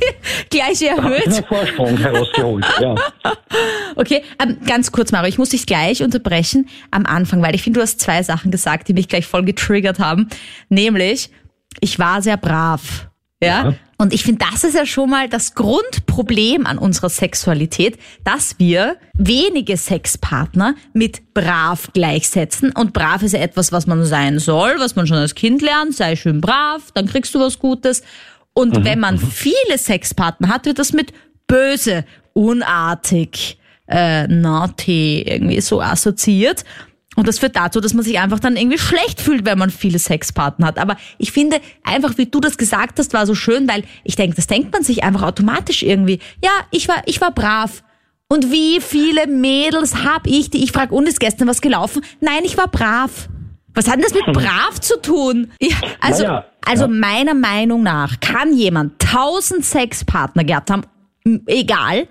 gleich 0.49 0.81
erhöht. 0.81 1.43
Vorsprung 1.47 1.97
herausgeholt, 1.97 2.65
ja. 2.79 2.95
Okay, 3.95 4.23
ähm, 4.41 4.57
ganz 4.65 4.91
kurz, 4.91 5.11
Mario, 5.11 5.27
ich 5.27 5.37
muss 5.37 5.49
dich 5.49 5.65
gleich 5.65 6.01
unterbrechen 6.01 6.69
am 6.91 7.05
Anfang, 7.05 7.41
weil 7.41 7.55
ich 7.55 7.63
finde, 7.63 7.79
du 7.79 7.83
hast 7.83 7.99
zwei 7.99 8.23
Sachen 8.23 8.51
gesagt, 8.51 8.87
die 8.87 8.93
mich 8.93 9.09
gleich 9.09 9.25
voll 9.25 9.43
getriggert 9.43 9.99
haben. 9.99 10.29
Nämlich, 10.69 11.29
ich 11.81 11.99
war 11.99 12.21
sehr 12.21 12.37
brav. 12.37 13.08
Ja. 13.41 13.69
Ja. 13.69 13.73
Und 13.97 14.13
ich 14.13 14.23
finde, 14.23 14.45
das 14.49 14.63
ist 14.63 14.75
ja 14.75 14.85
schon 14.85 15.09
mal 15.09 15.27
das 15.27 15.55
Grundproblem 15.55 16.65
an 16.65 16.77
unserer 16.77 17.09
Sexualität, 17.09 17.97
dass 18.23 18.57
wir 18.59 18.97
wenige 19.13 19.75
Sexpartner 19.75 20.75
mit 20.93 21.33
brav 21.33 21.89
gleichsetzen. 21.93 22.71
Und 22.71 22.93
brav 22.93 23.23
ist 23.23 23.33
ja 23.33 23.39
etwas, 23.39 23.71
was 23.71 23.87
man 23.87 24.05
sein 24.05 24.39
soll, 24.39 24.75
was 24.79 24.95
man 24.95 25.07
schon 25.07 25.17
als 25.17 25.35
Kind 25.35 25.61
lernt. 25.61 25.95
Sei 25.95 26.15
schön 26.15 26.39
brav, 26.41 26.91
dann 26.93 27.07
kriegst 27.07 27.35
du 27.35 27.39
was 27.39 27.59
Gutes. 27.59 28.03
Und 28.53 28.83
wenn 28.83 28.99
man 28.99 29.17
viele 29.17 29.77
Sexpartner 29.77 30.49
hat, 30.49 30.65
wird 30.65 30.79
das 30.79 30.91
mit 30.91 31.13
böse, 31.47 32.05
unartig, 32.33 33.57
äh, 33.87 34.27
naughty 34.27 35.21
irgendwie 35.21 35.61
so 35.61 35.81
assoziiert. 35.81 36.63
Und 37.19 37.27
das 37.27 37.37
führt 37.37 37.57
dazu, 37.57 37.81
dass 37.81 37.93
man 37.93 38.05
sich 38.05 38.17
einfach 38.17 38.39
dann 38.39 38.55
irgendwie 38.55 38.77
schlecht 38.77 39.19
fühlt, 39.19 39.43
wenn 39.43 39.59
man 39.59 39.71
viele 39.71 39.99
Sexpartner 39.99 40.67
hat. 40.67 40.77
Aber 40.79 40.95
ich 41.17 41.33
finde, 41.33 41.59
einfach 41.83 42.17
wie 42.17 42.27
du 42.27 42.39
das 42.39 42.57
gesagt 42.57 42.97
hast, 42.97 43.11
war 43.11 43.25
so 43.25 43.35
schön, 43.35 43.67
weil 43.67 43.83
ich 44.05 44.15
denke, 44.15 44.37
das 44.37 44.47
denkt 44.47 44.71
man 44.71 44.83
sich 44.83 45.03
einfach 45.03 45.23
automatisch 45.23 45.83
irgendwie. 45.83 46.19
Ja, 46.41 46.51
ich 46.71 46.87
war, 46.87 47.01
ich 47.07 47.19
war 47.19 47.31
brav. 47.31 47.83
Und 48.29 48.53
wie 48.53 48.79
viele 48.79 49.27
Mädels 49.27 50.05
hab 50.05 50.27
ich, 50.27 50.49
die 50.49 50.63
ich 50.63 50.71
frage, 50.71 50.95
und 50.95 51.09
ist 51.09 51.19
gestern 51.19 51.49
was 51.49 51.59
gelaufen? 51.59 52.05
Nein, 52.21 52.45
ich 52.45 52.55
war 52.55 52.69
brav. 52.69 53.27
Was 53.73 53.89
hat 53.89 53.95
denn 53.95 54.03
das 54.03 54.13
mit 54.13 54.23
brav 54.33 54.79
zu 54.79 55.01
tun? 55.01 55.51
Ja, 55.59 55.75
also, 55.99 56.23
Naja, 56.23 56.45
also 56.65 56.85
ja. 56.85 56.87
meiner 56.87 57.33
Meinung 57.33 57.83
nach 57.83 58.21
kann 58.21 58.53
jemand 58.53 58.97
tausend 58.99 59.65
Sexpartner 59.65 60.45
gehabt 60.45 60.71
haben, 60.71 60.83
egal, 61.47 62.07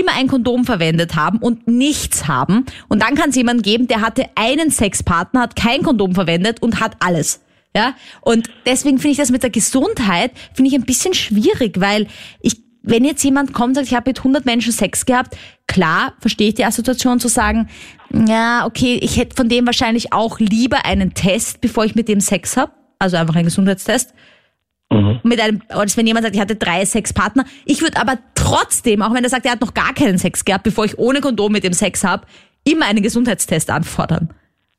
immer 0.00 0.12
ein 0.12 0.28
Kondom 0.28 0.64
verwendet 0.64 1.16
haben 1.16 1.38
und 1.38 1.66
nichts 1.68 2.28
haben. 2.28 2.66
Und 2.88 3.02
dann 3.02 3.14
kann 3.14 3.30
es 3.30 3.36
jemanden 3.36 3.62
geben, 3.62 3.86
der 3.86 4.00
hatte 4.00 4.26
einen 4.34 4.70
Sexpartner, 4.70 5.42
hat 5.42 5.56
kein 5.56 5.82
Kondom 5.82 6.14
verwendet 6.14 6.62
und 6.62 6.80
hat 6.80 6.96
alles. 7.00 7.40
Ja, 7.74 7.94
und 8.22 8.48
deswegen 8.64 8.98
finde 8.98 9.12
ich 9.12 9.18
das 9.18 9.30
mit 9.30 9.42
der 9.42 9.50
Gesundheit, 9.50 10.32
finde 10.54 10.70
ich 10.70 10.74
ein 10.74 10.86
bisschen 10.86 11.12
schwierig, 11.12 11.78
weil 11.78 12.06
ich, 12.40 12.56
wenn 12.82 13.04
jetzt 13.04 13.22
jemand 13.22 13.52
kommt 13.52 13.68
und 13.68 13.74
sagt, 13.74 13.88
ich 13.88 13.94
habe 13.94 14.08
mit 14.08 14.18
100 14.18 14.46
Menschen 14.46 14.72
Sex 14.72 15.04
gehabt, 15.04 15.36
klar, 15.66 16.14
verstehe 16.20 16.48
ich 16.48 16.54
die 16.54 16.64
Assoziation 16.64 17.20
zu 17.20 17.28
sagen, 17.28 17.68
ja, 18.26 18.64
okay, 18.64 18.98
ich 19.02 19.18
hätte 19.18 19.36
von 19.36 19.50
dem 19.50 19.66
wahrscheinlich 19.66 20.14
auch 20.14 20.38
lieber 20.38 20.86
einen 20.86 21.12
Test, 21.12 21.60
bevor 21.60 21.84
ich 21.84 21.94
mit 21.94 22.08
dem 22.08 22.20
Sex 22.20 22.56
habe, 22.56 22.72
also 22.98 23.18
einfach 23.18 23.34
einen 23.34 23.44
Gesundheitstest, 23.44 24.14
mit 25.22 25.40
einem, 25.40 25.62
oder 25.68 25.86
wenn 25.96 26.06
jemand 26.06 26.24
sagt, 26.24 26.36
ich 26.36 26.40
hatte 26.40 26.56
drei 26.56 26.84
Sexpartner, 26.84 27.44
ich 27.64 27.82
würde 27.82 28.00
aber 28.00 28.18
trotzdem, 28.46 29.02
auch 29.02 29.12
wenn 29.14 29.24
er 29.24 29.30
sagt, 29.30 29.46
er 29.46 29.52
hat 29.52 29.60
noch 29.60 29.74
gar 29.74 29.92
keinen 29.94 30.18
Sex 30.18 30.44
gehabt, 30.44 30.64
bevor 30.64 30.84
ich 30.84 30.98
ohne 30.98 31.20
Kondom 31.20 31.52
mit 31.52 31.64
dem 31.64 31.72
Sex 31.72 32.04
habe, 32.04 32.26
immer 32.64 32.86
einen 32.86 33.02
Gesundheitstest 33.02 33.70
anfordern. 33.70 34.30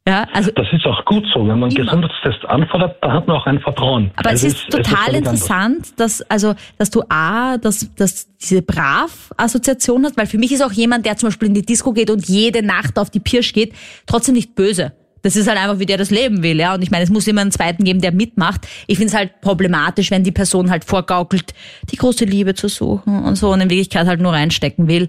Ja, 0.07 0.25
also 0.31 0.51
Das 0.55 0.67
ist 0.71 0.85
auch 0.85 1.03
gut 1.03 1.25
so. 1.33 1.41
Wenn 1.41 1.59
man 1.59 1.63
einen. 1.69 1.75
Gesundheitstest 1.75 2.45
anfordert, 2.45 2.95
dann 3.01 3.11
hat 3.11 3.27
man 3.27 3.35
auch 3.35 3.45
ein 3.45 3.59
Vertrauen. 3.59 4.09
Aber 4.15 4.31
es 4.31 4.43
Also 4.45 4.55
ist 4.55 4.69
total 4.69 4.93
anders. 5.15 5.15
interessant, 5.17 5.99
dass, 5.99 6.21
also, 6.29 6.55
dass 6.77 6.89
du 6.91 7.03
A, 7.09 7.57
dass, 7.57 7.93
dass 7.95 8.33
diese 8.37 8.61
Brav-Assoziation 8.61 10.05
hast, 10.05 10.15
weil 10.17 10.25
für 10.27 10.37
mich 10.37 10.53
ist 10.53 10.61
auch 10.63 10.71
jemand, 10.71 11.05
der 11.05 11.17
zum 11.17 11.27
Beispiel 11.27 11.49
in 11.49 11.53
die 11.55 11.61
Disco 11.65 11.91
geht 11.91 12.09
und 12.09 12.25
jede 12.27 12.63
Nacht 12.65 12.97
auf 12.99 13.09
die 13.09 13.19
Pirsch 13.19 13.51
geht, 13.51 13.73
trotzdem 14.05 14.35
nicht 14.35 14.55
böse. 14.55 14.93
Das 15.21 15.35
ist 15.35 15.47
halt 15.47 15.57
einfach, 15.57 15.79
wie 15.79 15.85
der 15.85 15.97
das 15.97 16.09
leben 16.11 16.43
will, 16.43 16.57
ja. 16.59 16.73
Und 16.75 16.81
ich 16.81 16.91
meine, 16.91 17.03
es 17.03 17.09
muss 17.09 17.27
immer 17.27 17.41
einen 17.41 17.51
zweiten 17.51 17.83
geben, 17.83 18.01
der 18.01 18.11
mitmacht. 18.11 18.67
Ich 18.87 18.97
finde 18.97 19.09
es 19.11 19.17
halt 19.17 19.41
problematisch, 19.41 20.11
wenn 20.11 20.23
die 20.23 20.31
Person 20.31 20.69
halt 20.69 20.85
vorgaukelt, 20.85 21.53
die 21.91 21.97
große 21.97 22.25
Liebe 22.25 22.53
zu 22.55 22.67
suchen 22.69 23.23
und 23.23 23.35
so 23.35 23.51
und 23.51 23.61
in 23.61 23.69
Wirklichkeit 23.69 24.07
halt 24.07 24.21
nur 24.21 24.33
reinstecken 24.33 24.87
will. 24.87 25.07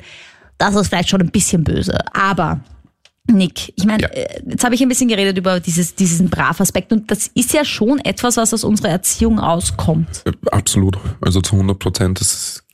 Das 0.59 0.75
ist 0.75 0.89
vielleicht 0.89 1.09
schon 1.11 1.21
ein 1.21 1.31
bisschen 1.31 1.63
böse. 1.65 1.97
Aber 2.15 2.61
Nick, 3.31 3.73
ich 3.77 3.85
meine, 3.85 4.05
Ja. 4.05 4.09
äh, 4.09 4.43
jetzt 4.49 4.65
habe 4.65 4.75
ich 4.75 4.81
ein 4.81 4.89
bisschen 4.89 5.09
geredet 5.09 5.37
über 5.37 5.61
dieses, 5.61 5.95
diesen 5.95 6.31
Brav-Aspekt 6.31 6.93
und 6.93 7.11
das 7.11 7.27
ist 7.35 7.53
ja 7.53 7.65
schon 7.65 7.99
etwas, 8.01 8.39
was 8.39 8.55
aus 8.55 8.65
unserer 8.65 8.89
Erziehung 8.89 9.39
auskommt. 9.39 10.23
Äh, 10.25 10.33
Absolut. 10.51 10.99
Also 11.21 11.43
zu 11.43 11.55
100 11.57 11.79
Prozent. 11.79 12.21
Das 12.21 12.65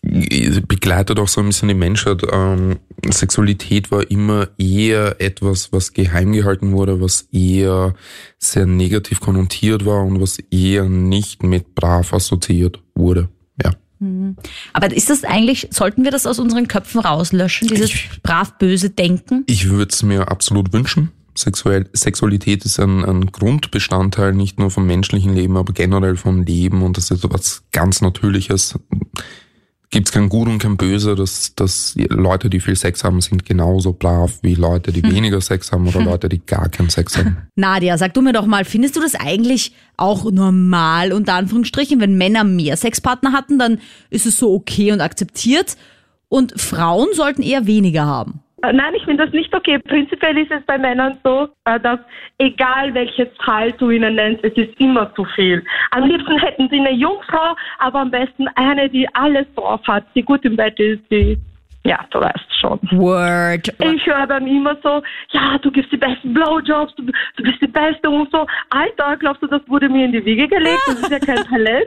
begleitet 0.67 1.19
auch 1.19 1.29
so 1.29 1.41
ein 1.41 1.47
bisschen 1.47 1.69
die 1.69 1.75
Menschheit. 1.75 2.23
Ähm, 2.31 2.77
Sexualität 3.09 3.91
war 3.91 4.11
immer 4.11 4.49
eher 4.59 5.21
etwas, 5.21 5.73
was 5.73 5.93
geheim 5.93 6.33
gehalten 6.33 6.73
wurde, 6.73 7.01
was 7.01 7.23
eher 7.33 7.95
sehr 8.39 8.67
negativ 8.67 9.21
konnotiert 9.21 9.85
war 9.85 10.05
und 10.05 10.21
was 10.21 10.39
eher 10.51 10.85
nicht 10.85 11.43
mit 11.43 11.75
brav 11.75 12.13
assoziiert 12.13 12.83
wurde. 12.95 13.29
Ja. 13.63 13.73
Aber 14.73 14.95
ist 14.95 15.09
das 15.09 15.25
eigentlich, 15.25 15.69
sollten 15.71 16.05
wir 16.05 16.11
das 16.11 16.27
aus 16.27 16.39
unseren 16.39 16.69
Köpfen 16.69 17.01
rauslöschen, 17.01 17.69
dieses 17.69 17.93
brav-böse 18.23 18.91
Denken? 18.91 19.45
Ich 19.47 19.71
würde 19.71 19.93
es 19.93 20.03
mir 20.03 20.31
absolut 20.31 20.73
wünschen. 20.73 21.11
Sexuell, 21.37 21.89
Sexualität 21.93 22.65
ist 22.65 22.79
ein, 22.79 23.05
ein 23.05 23.27
Grundbestandteil 23.27 24.33
nicht 24.35 24.59
nur 24.59 24.71
vom 24.71 24.87
menschlichen 24.87 25.35
Leben, 25.35 25.57
aber 25.57 25.73
generell 25.73 26.17
vom 26.17 26.43
Leben 26.43 26.83
und 26.83 26.97
das 26.97 27.11
ist 27.11 27.25
etwas 27.25 27.65
ganz 27.73 28.03
Natürliches. 28.03 28.79
Gibt 29.95 30.09
es 30.09 30.13
kein 30.13 30.29
Gut 30.29 30.49
und 30.49 30.59
kein 30.59 30.77
Böse, 30.77 31.15
dass, 31.15 31.55
dass 31.55 31.95
Leute, 31.97 32.51
die 32.51 32.59
viel 32.59 32.75
Sex 32.75 33.05
haben, 33.05 33.21
sind 33.21 33.47
genauso 33.47 33.93
brav 33.93 34.33
wie 34.43 34.57
Leute, 34.57 34.91
die 34.91 35.05
weniger 35.05 35.41
Sex 35.41 35.71
haben 35.71 35.87
oder 35.87 36.03
Leute, 36.03 36.29
die 36.29 36.45
gar 36.45 36.69
keinen 36.69 36.91
Sex 36.91 37.17
haben. 37.17 37.37
Nadia, 37.55 37.97
sag 37.97 38.13
du 38.13 38.21
mir 38.21 38.33
doch 38.33 38.45
mal, 38.45 38.65
findest 38.65 38.97
du 38.97 39.01
das 39.01 39.15
eigentlich 39.15 39.73
auch 39.97 40.29
normal, 40.33 41.13
unter 41.13 41.35
Anführungsstrichen, 41.35 42.01
wenn 42.01 42.19
Männer 42.19 42.43
mehr 42.43 42.77
Sexpartner 42.77 43.31
hatten, 43.31 43.57
dann 43.61 43.79
ist 44.11 44.27
es 44.27 44.37
so 44.37 44.53
okay 44.53 44.91
und 44.91 45.01
akzeptiert 45.01 45.77
und 46.29 46.61
Frauen 46.61 47.07
sollten 47.15 47.43
eher 47.43 47.69
weniger 47.69 48.05
haben? 48.05 48.41
Äh, 48.65 48.73
Nein, 48.73 48.95
ich 48.95 49.05
finde 49.05 49.25
das 49.25 49.35
nicht 49.35 49.55
okay. 49.55 49.79
Prinzipiell 49.79 50.39
ist 50.39 50.51
es 50.51 50.65
bei 50.65 50.79
Männern 50.79 51.19
so, 51.23 51.49
äh, 51.65 51.79
dass 51.81 52.01
egal 52.39 52.95
welche 52.95 53.31
Zahl 53.45 53.73
du 53.73 53.91
ihnen 53.91 54.15
nennst, 54.15 54.45
es 54.45 54.55
ist 54.55 54.79
immer 54.81 55.15
zu 55.15 55.25
viel. 55.35 55.63
Am 55.91 56.05
liebsten 56.05 56.39
hätten 56.39 56.69
sie 56.71 56.81
eine 56.81 56.93
Jungfrau, 56.93 57.55
aber 57.79 58.01
am 58.01 58.11
besten 58.11 58.49
eine, 58.55 58.89
die 58.89 59.07
alles 59.15 59.47
drauf 59.55 59.81
hat, 59.87 60.05
die 60.15 60.23
gut 60.23 60.45
im 60.45 60.57
Bett 60.57 60.79
ist, 60.81 61.03
die, 61.11 61.37
ja, 61.85 62.01
du 62.11 62.21
weißt 62.21 62.61
schon. 62.61 62.81
Word. 62.93 63.69
Ich 63.79 64.07
höre 64.07 64.27
dann 64.27 64.47
immer 64.47 64.77
so, 64.83 65.03
ja, 65.31 65.59
du 65.59 65.71
gibst 65.71 65.93
die 65.93 65.99
besten 65.99 66.33
Blowjobs, 66.33 66.95
du, 66.97 67.05
du 67.05 67.43
bist 67.43 67.61
die 67.61 67.67
Beste 67.67 68.09
und 68.09 68.31
so. 68.33 68.47
Alter, 68.71 69.17
glaubst 69.19 69.43
du, 69.43 69.47
das 69.47 69.61
wurde 69.69 69.89
mir 69.89 70.07
in 70.07 70.13
die 70.13 70.25
Wiege 70.25 70.49
gelegt? 70.49 70.81
Das 70.87 71.01
ist 71.01 71.11
ja 71.11 71.19
kein 71.19 71.45
Talent. 71.45 71.87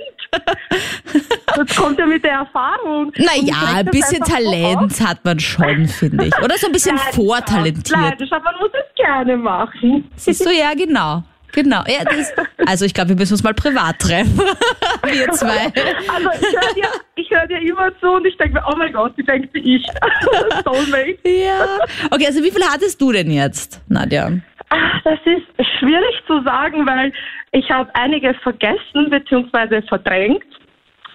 Das 1.56 1.76
kommt 1.76 1.98
ja 1.98 2.06
mit 2.06 2.24
der 2.24 2.34
Erfahrung. 2.34 3.12
Naja, 3.18 3.56
ein 3.76 3.86
bisschen 3.88 4.24
so 4.24 4.34
auf. 4.34 4.40
Talent 4.40 5.02
hat 5.02 5.26
man 5.26 5.40
schon, 5.40 5.88
finde 5.88 6.26
ich. 6.26 6.38
Oder 6.44 6.58
so 6.58 6.68
ein 6.68 6.74
bisschen 6.74 6.96
Leidenschaft, 6.96 7.16
vortalentiert. 7.16 7.90
Leidenschaft, 7.90 8.44
man 8.44 8.56
muss 8.60 8.72
es 8.74 8.96
gerne 8.96 9.38
machen. 9.38 10.12
Siehst 10.16 10.46
du, 10.46 10.52
ja, 10.52 10.74
genau. 10.76 11.24
Genau. 11.54 11.84
Ja, 11.88 12.04
das, 12.04 12.34
also 12.68 12.86
ich 12.86 12.94
glaube, 12.94 13.10
wir 13.10 13.16
müssen 13.16 13.34
uns 13.34 13.44
mal 13.44 13.54
privat 13.54 13.98
treffen. 14.00 14.38
wir 15.04 15.32
zwei. 15.32 15.72
Also 16.08 16.30
ich 16.40 16.56
höre 16.56 16.74
dir, 16.76 16.90
ich 17.28 17.38
hör 17.38 17.48
dir 17.48 17.60
immer 17.60 17.98
zu 18.00 18.10
und 18.10 18.26
ich 18.26 18.38
denke 18.38 18.56
mir, 18.56 18.64
oh 18.68 18.76
mein 18.78 18.94
Gott, 18.94 19.14
die 19.18 19.24
denkt 19.24 19.54
wie 19.54 19.78
ich. 19.78 19.86
Soulmate. 20.64 21.18
Ja. 21.28 21.66
Okay, 22.12 22.26
also 22.26 22.44
wie 22.44 22.52
viel 22.52 22.64
hattest 22.64 23.00
du 23.02 23.12
denn 23.12 23.32
jetzt, 23.32 23.82
Nadja? 23.90 24.32
Ach, 24.70 25.02
das 25.04 25.20
ist 25.26 25.68
schwierig 25.80 26.24
zu 26.26 26.42
sagen, 26.44 26.86
weil 26.88 27.12
ich 27.52 27.70
habe 27.70 27.90
einige 27.96 28.34
vergessen 28.36 29.10
bzw. 29.10 29.82
verdrängt. 29.88 30.44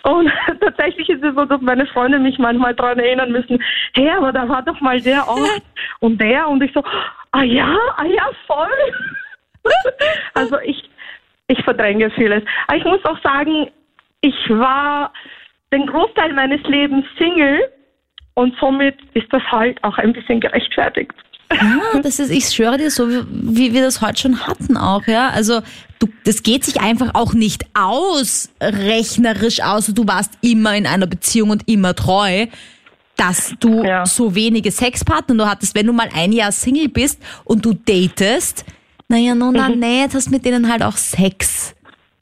Und 0.05 0.31
tatsächlich 0.61 1.09
ist 1.09 1.23
es 1.23 1.35
so, 1.35 1.45
dass 1.45 1.61
meine 1.61 1.87
Freunde 1.87 2.19
mich 2.19 2.39
manchmal 2.39 2.75
daran 2.75 2.99
erinnern 2.99 3.33
müssen, 3.33 3.63
hey, 3.95 4.11
aber 4.11 4.33
da 4.33 4.49
war 4.49 4.63
doch 4.63 4.81
mal 4.81 5.01
der 5.01 5.27
Ort 5.29 5.63
und 6.01 6.21
der 6.21 6.49
und 6.49 6.63
ich 6.63 6.73
so, 6.73 6.83
ah 7.33 7.43
ja, 7.43 7.77
ah 7.97 8.05
ja, 8.05 8.31
voll. 8.47 8.69
also 10.35 10.59
ich, 10.61 10.83
ich 11.49 11.63
verdränge 11.65 12.11
vieles. 12.11 12.43
Aber 12.67 12.77
ich 12.79 12.85
muss 12.85 13.05
auch 13.05 13.21
sagen, 13.23 13.69
ich 14.21 14.51
war 14.51 15.13
den 15.73 15.87
Großteil 15.87 16.33
meines 16.35 16.63
Lebens 16.65 17.05
Single 17.19 17.61
und 18.35 18.55
somit 18.61 18.97
ist 19.15 19.27
das 19.31 19.43
halt 19.51 19.83
auch 19.83 19.99
ein 19.99 20.13
bisschen 20.13 20.41
gerechtfertigt. 20.41 21.13
Ja, 21.53 22.01
das 22.03 22.19
ist, 22.19 22.31
ich 22.31 22.47
schwöre 22.47 22.79
dir, 22.79 22.91
so 22.91 23.09
wie, 23.09 23.75
wir 23.75 23.83
das 23.83 24.01
heute 24.01 24.23
schon 24.23 24.47
hatten 24.47 24.77
auch, 24.77 25.07
ja. 25.07 25.29
Also, 25.29 25.61
du, 25.99 26.09
das 26.25 26.43
geht 26.43 26.65
sich 26.65 26.81
einfach 26.81 27.11
auch 27.15 27.35
nicht 27.35 27.65
aus, 27.75 28.51
rechnerisch 28.61 29.63
aus. 29.63 29.87
Du 29.89 30.07
warst 30.07 30.33
immer 30.41 30.75
in 30.75 30.87
einer 30.87 31.07
Beziehung 31.07 31.51
und 31.51 31.69
immer 31.69 31.95
treu, 31.95 32.47
dass 33.17 33.55
du 33.61 33.85
Ja. 33.85 34.07
so 34.07 34.35
wenige 34.35 34.71
Sexpartner 34.71 35.35
du 35.35 35.47
hattest. 35.47 35.75
Wenn 35.75 35.87
du 35.87 35.93
mal 35.93 36.09
ein 36.15 36.33
Jahr 36.33 36.53
Single 36.53 36.89
bist 36.89 37.23
und 37.45 37.65
du 37.67 37.75
datest, 37.75 38.65
naja, 39.09 39.35
nun, 39.35 39.53
na, 39.55 39.69
nicht, 39.69 40.15
hast 40.15 40.31
mit 40.31 40.47
denen 40.47 40.73
halt 40.73 40.83
auch 40.83 40.97
Sex. 40.97 41.75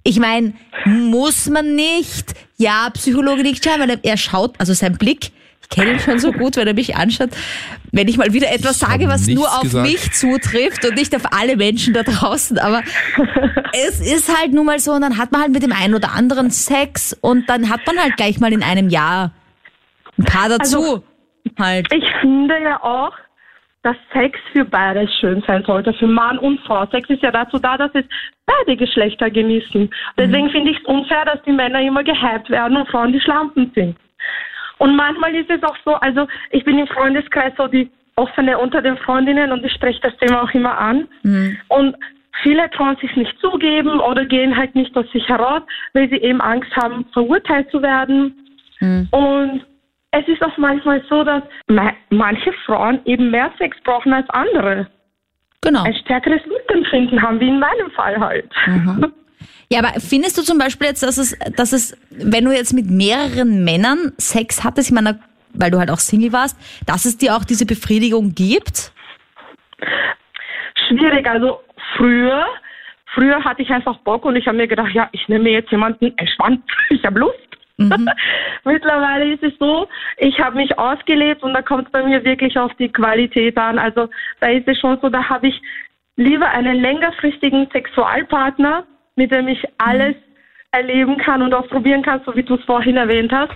Ich 0.02 0.18
meine, 0.18 0.54
muss 0.84 1.48
man 1.48 1.74
nicht. 1.74 2.34
Ja, 2.56 2.88
Psychologe 2.94 3.42
nicht 3.42 3.64
schauen, 3.64 3.80
weil 3.80 3.90
er, 3.90 3.98
er 4.02 4.16
schaut, 4.16 4.54
also 4.58 4.72
sein 4.72 4.96
Blick, 4.96 5.30
ich 5.62 5.68
kenne 5.68 5.92
ihn 5.92 6.00
schon 6.00 6.18
so 6.18 6.32
gut, 6.32 6.56
wenn 6.56 6.66
er 6.66 6.74
mich 6.74 6.96
anschaut, 6.96 7.30
wenn 7.92 8.08
ich 8.08 8.16
mal 8.16 8.32
wieder 8.32 8.50
etwas 8.50 8.72
Ich 8.82 8.88
sage, 8.88 9.08
was 9.08 9.26
nur 9.26 9.46
auf 9.48 9.62
gesagt. 9.62 9.88
mich 9.88 10.10
zutrifft 10.12 10.84
und 10.84 10.94
nicht 10.94 11.14
auf 11.14 11.32
alle 11.32 11.56
Menschen 11.56 11.94
da 11.94 12.02
draußen, 12.02 12.58
aber 12.58 12.82
es 13.86 14.00
ist 14.00 14.34
halt 14.36 14.52
nun 14.52 14.66
mal 14.66 14.78
so, 14.78 14.92
und 14.92 15.02
dann 15.02 15.18
hat 15.18 15.32
man 15.32 15.42
halt 15.42 15.52
mit 15.52 15.62
dem 15.62 15.72
einen 15.72 15.94
oder 15.94 16.12
anderen 16.12 16.50
Sex 16.50 17.16
und 17.20 17.48
dann 17.48 17.68
hat 17.68 17.80
man 17.86 17.98
halt 17.98 18.16
gleich 18.16 18.40
mal 18.40 18.52
in 18.52 18.62
einem 18.62 18.88
Jahr 18.88 19.32
ein 20.18 20.24
paar 20.24 20.48
dazu. 20.48 20.78
Also, 20.78 21.04
halt. 21.58 21.92
Ich 21.92 22.04
finde 22.20 22.54
ja 22.62 22.82
auch, 22.82 23.12
dass 23.82 23.96
Sex 24.12 24.38
für 24.52 24.64
beides 24.64 25.10
schön 25.20 25.42
sein 25.46 25.64
sollte, 25.64 25.92
für 25.94 26.06
Mann 26.06 26.38
und 26.38 26.60
Frau. 26.60 26.86
Sex 26.86 27.08
ist 27.08 27.22
ja 27.22 27.30
dazu 27.30 27.58
da, 27.58 27.78
dass 27.78 27.90
es 27.94 28.04
beide 28.44 28.76
Geschlechter 28.76 29.30
genießen. 29.30 29.90
Deswegen 30.18 30.50
finde 30.50 30.72
ich 30.72 30.78
es 30.78 30.84
unfair, 30.84 31.24
dass 31.24 31.42
die 31.42 31.52
Männer 31.52 31.80
immer 31.80 32.04
gehypt 32.04 32.50
werden 32.50 32.76
und 32.76 32.88
Frauen 32.88 33.12
die 33.12 33.20
Schlampen 33.20 33.72
sind. 33.74 33.96
Und 34.78 34.96
manchmal 34.96 35.34
ist 35.34 35.50
es 35.50 35.62
auch 35.62 35.76
so, 35.84 35.94
also 35.94 36.26
ich 36.50 36.64
bin 36.64 36.78
im 36.78 36.86
Freundeskreis 36.86 37.52
so 37.56 37.66
die 37.66 37.90
offene 38.16 38.58
unter 38.58 38.82
den 38.82 38.98
Freundinnen 38.98 39.52
und 39.52 39.64
ich 39.64 39.72
spreche 39.72 40.00
das 40.02 40.16
Thema 40.18 40.42
auch 40.42 40.52
immer 40.52 40.76
an. 40.78 41.08
Und 41.68 41.96
viele 42.42 42.68
trauen 42.70 42.96
sich 42.96 43.14
nicht 43.16 43.38
zugeben 43.40 44.00
oder 44.00 44.24
gehen 44.26 44.56
halt 44.56 44.74
nicht 44.74 44.94
aus 44.96 45.10
sich 45.12 45.26
heraus, 45.28 45.62
weil 45.94 46.08
sie 46.10 46.16
eben 46.16 46.40
Angst 46.40 46.74
haben, 46.76 47.06
verurteilt 47.12 47.70
zu 47.70 47.80
werden. 47.80 48.34
Und 49.10 49.62
es 50.12 50.26
ist 50.28 50.42
auch 50.42 50.56
manchmal 50.58 51.02
so, 51.08 51.22
dass 51.24 51.42
ma- 51.68 51.94
manche 52.10 52.52
Frauen 52.66 53.00
eben 53.04 53.30
mehr 53.30 53.52
Sex 53.58 53.76
brauchen 53.84 54.12
als 54.12 54.28
andere. 54.30 54.88
Genau. 55.62 55.82
Ein 55.84 55.94
stärkeres 55.94 56.40
Mitempfinden 56.46 57.22
haben, 57.22 57.38
wie 57.38 57.48
in 57.48 57.58
meinem 57.60 57.90
Fall 57.92 58.18
halt. 58.18 58.50
Ja, 59.70 59.78
aber 59.80 60.00
findest 60.00 60.38
du 60.38 60.42
zum 60.42 60.58
Beispiel 60.58 60.88
jetzt, 60.88 61.02
dass 61.02 61.18
es, 61.18 61.38
dass 61.56 61.72
es, 61.72 61.96
wenn 62.10 62.44
du 62.44 62.50
jetzt 62.50 62.72
mit 62.72 62.86
mehreren 62.90 63.62
Männern 63.62 64.12
Sex 64.16 64.64
hattest, 64.64 64.88
ich 64.90 64.94
meine, 64.94 65.20
weil 65.52 65.70
du 65.70 65.78
halt 65.78 65.90
auch 65.90 65.98
Single 65.98 66.32
warst, 66.32 66.56
dass 66.86 67.04
es 67.04 67.18
dir 67.18 67.36
auch 67.36 67.44
diese 67.44 67.66
Befriedigung 67.66 68.34
gibt? 68.34 68.92
Schwierig, 70.88 71.28
also 71.28 71.60
früher, 71.96 72.46
früher 73.14 73.44
hatte 73.44 73.62
ich 73.62 73.70
einfach 73.70 73.98
Bock 73.98 74.24
und 74.24 74.36
ich 74.36 74.46
habe 74.46 74.56
mir 74.56 74.66
gedacht, 74.66 74.92
ja, 74.92 75.08
ich 75.12 75.28
nehme 75.28 75.44
mir 75.44 75.52
jetzt 75.52 75.70
jemanden 75.70 76.12
entspannt, 76.16 76.62
ich 76.88 77.04
habe 77.04 77.20
Lust. 77.20 77.36
Mittlerweile 78.64 79.32
ist 79.32 79.42
es 79.42 79.52
so, 79.58 79.88
ich 80.18 80.38
habe 80.38 80.56
mich 80.56 80.78
ausgelebt 80.78 81.42
und 81.42 81.54
da 81.54 81.62
kommt 81.62 81.86
es 81.86 81.92
bei 81.92 82.02
mir 82.02 82.24
wirklich 82.24 82.58
auf 82.58 82.72
die 82.74 82.88
Qualität 82.88 83.56
an. 83.56 83.78
Also 83.78 84.08
da 84.40 84.48
ist 84.48 84.68
es 84.68 84.78
schon 84.78 84.98
so, 85.00 85.08
da 85.08 85.28
habe 85.28 85.48
ich 85.48 85.60
lieber 86.16 86.48
einen 86.50 86.80
längerfristigen 86.80 87.68
Sexualpartner, 87.72 88.84
mit 89.16 89.32
dem 89.32 89.48
ich 89.48 89.64
alles 89.78 90.14
erleben 90.72 91.16
kann 91.18 91.42
und 91.42 91.54
ausprobieren 91.54 92.02
kann, 92.02 92.20
so 92.24 92.34
wie 92.36 92.42
du 92.42 92.54
es 92.54 92.64
vorhin 92.64 92.96
erwähnt 92.96 93.32
hast, 93.32 93.52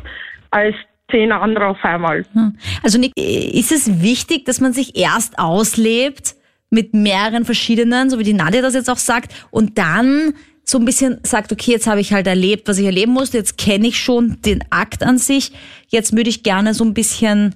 als 0.50 0.74
zehn 1.10 1.30
andere 1.32 1.66
auf 1.66 1.84
einmal. 1.84 2.24
Hm. 2.32 2.56
Also 2.82 2.98
Nick, 2.98 3.12
ist 3.16 3.72
es 3.72 4.02
wichtig, 4.02 4.46
dass 4.46 4.60
man 4.60 4.72
sich 4.72 4.96
erst 4.96 5.38
auslebt 5.38 6.34
mit 6.70 6.92
mehreren 6.92 7.44
verschiedenen, 7.44 8.10
so 8.10 8.18
wie 8.18 8.24
die 8.24 8.32
Nadja 8.32 8.62
das 8.62 8.74
jetzt 8.74 8.90
auch 8.90 8.96
sagt, 8.96 9.32
und 9.50 9.78
dann 9.78 10.34
so 10.64 10.78
ein 10.78 10.84
bisschen 10.84 11.18
sagt, 11.22 11.52
okay, 11.52 11.72
jetzt 11.72 11.86
habe 11.86 12.00
ich 12.00 12.12
halt 12.12 12.26
erlebt, 12.26 12.68
was 12.68 12.78
ich 12.78 12.86
erleben 12.86 13.12
musste, 13.12 13.36
jetzt 13.36 13.58
kenne 13.58 13.86
ich 13.86 13.98
schon 13.98 14.38
den 14.42 14.64
Akt 14.70 15.02
an 15.02 15.18
sich, 15.18 15.52
jetzt 15.88 16.16
würde 16.16 16.30
ich 16.30 16.42
gerne 16.42 16.74
so 16.74 16.84
ein 16.84 16.94
bisschen 16.94 17.54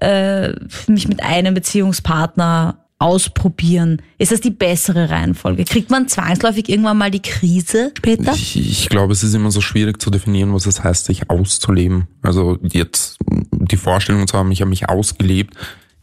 äh, 0.00 0.52
mich 0.86 1.08
mit 1.08 1.22
einem 1.22 1.54
Beziehungspartner 1.54 2.84
ausprobieren. 2.98 4.02
Ist 4.18 4.32
das 4.32 4.40
die 4.40 4.50
bessere 4.50 5.10
Reihenfolge? 5.10 5.64
Kriegt 5.64 5.90
man 5.90 6.08
zwangsläufig 6.08 6.68
irgendwann 6.68 6.98
mal 6.98 7.10
die 7.10 7.22
Krise 7.22 7.92
später? 7.96 8.32
Ich, 8.34 8.56
ich 8.56 8.88
glaube, 8.88 9.12
es 9.12 9.22
ist 9.22 9.34
immer 9.34 9.52
so 9.52 9.60
schwierig 9.60 10.02
zu 10.02 10.10
definieren, 10.10 10.52
was 10.52 10.66
es 10.66 10.82
heißt, 10.82 11.04
sich 11.04 11.30
auszuleben. 11.30 12.08
Also 12.22 12.58
jetzt 12.62 13.18
die 13.52 13.76
Vorstellung 13.76 14.26
zu 14.26 14.36
haben, 14.36 14.50
ich 14.50 14.62
habe 14.62 14.70
mich 14.70 14.88
ausgelebt. 14.88 15.54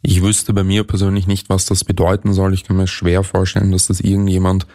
Ich 0.01 0.21
wüsste 0.21 0.53
bei 0.53 0.63
mir 0.63 0.83
persönlich 0.83 1.27
nicht, 1.27 1.49
was 1.49 1.65
das 1.65 1.83
bedeuten 1.83 2.31
soll. 2.31 2.53
Ich 2.53 2.63
kann 2.63 2.77
mir 2.77 2.87
schwer 2.87 3.23
vorstellen, 3.23 3.71
dass 3.71 3.87
das 3.87 3.99
irgendjemand 3.99 4.65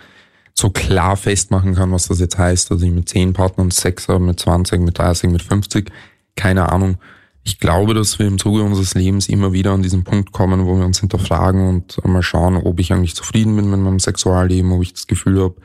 so 0.60 0.70
klar 0.70 1.16
festmachen 1.16 1.74
kann, 1.74 1.90
was 1.92 2.08
das 2.08 2.20
jetzt 2.20 2.38
heißt, 2.38 2.70
dass 2.70 2.82
ich 2.82 2.90
mit 2.90 3.08
10 3.08 3.32
Partnern 3.32 3.70
Sex 3.70 4.08
habe, 4.08 4.24
mit 4.24 4.38
20, 4.38 4.80
mit 4.80 4.98
30, 4.98 5.30
mit 5.30 5.42
50. 5.42 5.90
Keine 6.36 6.70
Ahnung. 6.70 6.98
Ich 7.42 7.58
glaube, 7.58 7.94
dass 7.94 8.18
wir 8.18 8.26
im 8.26 8.38
Zuge 8.38 8.62
unseres 8.62 8.94
Lebens 8.94 9.28
immer 9.28 9.52
wieder 9.52 9.72
an 9.72 9.82
diesen 9.82 10.04
Punkt 10.04 10.32
kommen, 10.32 10.66
wo 10.66 10.76
wir 10.76 10.84
uns 10.84 11.00
hinterfragen 11.00 11.68
und 11.68 12.04
mal 12.04 12.22
schauen, 12.22 12.56
ob 12.56 12.78
ich 12.78 12.92
eigentlich 12.92 13.16
zufrieden 13.16 13.56
bin 13.56 13.70
mit 13.70 13.80
meinem 13.80 13.98
Sexualleben, 13.98 14.70
ob 14.72 14.82
ich 14.82 14.92
das 14.92 15.06
Gefühl 15.06 15.40
habe, 15.42 15.56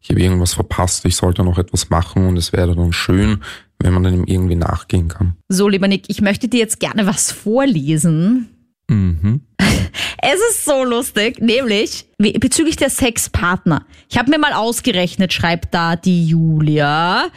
ich 0.00 0.10
habe 0.10 0.20
irgendwas 0.20 0.54
verpasst, 0.54 1.04
ich 1.04 1.16
sollte 1.16 1.44
noch 1.44 1.58
etwas 1.58 1.90
machen 1.90 2.26
und 2.26 2.36
es 2.36 2.52
wäre 2.52 2.74
dann 2.74 2.92
schön, 2.92 3.42
wenn 3.78 3.92
man 3.92 4.04
dem 4.04 4.24
irgendwie 4.24 4.54
nachgehen 4.54 5.08
kann. 5.08 5.36
So, 5.48 5.68
lieber 5.68 5.88
Nick, 5.88 6.04
ich 6.08 6.20
möchte 6.20 6.48
dir 6.48 6.60
jetzt 6.60 6.80
gerne 6.80 7.06
was 7.06 7.30
vorlesen. 7.30 8.48
Mhm. 8.88 9.42
Es 10.20 10.40
ist 10.50 10.64
so 10.64 10.84
lustig, 10.84 11.40
nämlich 11.40 12.06
bezüglich 12.18 12.76
der 12.76 12.90
Sexpartner. 12.90 13.86
Ich 14.10 14.18
habe 14.18 14.30
mir 14.30 14.38
mal 14.38 14.52
ausgerechnet, 14.52 15.32
schreibt 15.32 15.72
da 15.72 15.96
die 15.96 16.26
Julia. 16.26 17.28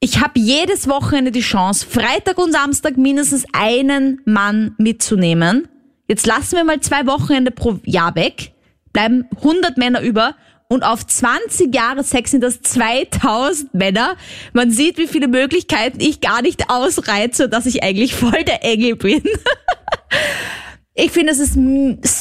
Ich 0.00 0.20
habe 0.20 0.38
jedes 0.38 0.88
Wochenende 0.88 1.30
die 1.30 1.40
Chance, 1.40 1.86
Freitag 1.88 2.38
und 2.38 2.52
Samstag 2.52 2.96
mindestens 2.96 3.44
einen 3.52 4.20
Mann 4.24 4.74
mitzunehmen. 4.78 5.68
Jetzt 6.08 6.26
lassen 6.26 6.56
wir 6.56 6.64
mal 6.64 6.80
zwei 6.80 7.06
Wochenende 7.06 7.50
pro 7.50 7.78
Jahr 7.84 8.14
weg, 8.14 8.52
bleiben 8.92 9.24
100 9.36 9.78
Männer 9.78 10.00
über 10.00 10.34
und 10.68 10.82
auf 10.82 11.06
20 11.06 11.74
Jahre 11.74 12.02
Sex 12.02 12.32
sind 12.32 12.42
das 12.42 12.60
2000 12.60 13.72
Männer. 13.72 14.16
Man 14.52 14.70
sieht, 14.70 14.98
wie 14.98 15.06
viele 15.06 15.28
Möglichkeiten 15.28 16.00
ich 16.00 16.20
gar 16.20 16.42
nicht 16.42 16.70
ausreize, 16.70 17.48
dass 17.48 17.66
ich 17.66 17.82
eigentlich 17.82 18.14
voll 18.14 18.44
der 18.44 18.64
Engel 18.64 18.96
bin. 18.96 19.22
Ich 20.98 21.10
finde, 21.12 21.32
es 21.32 21.38
ist 21.38 21.54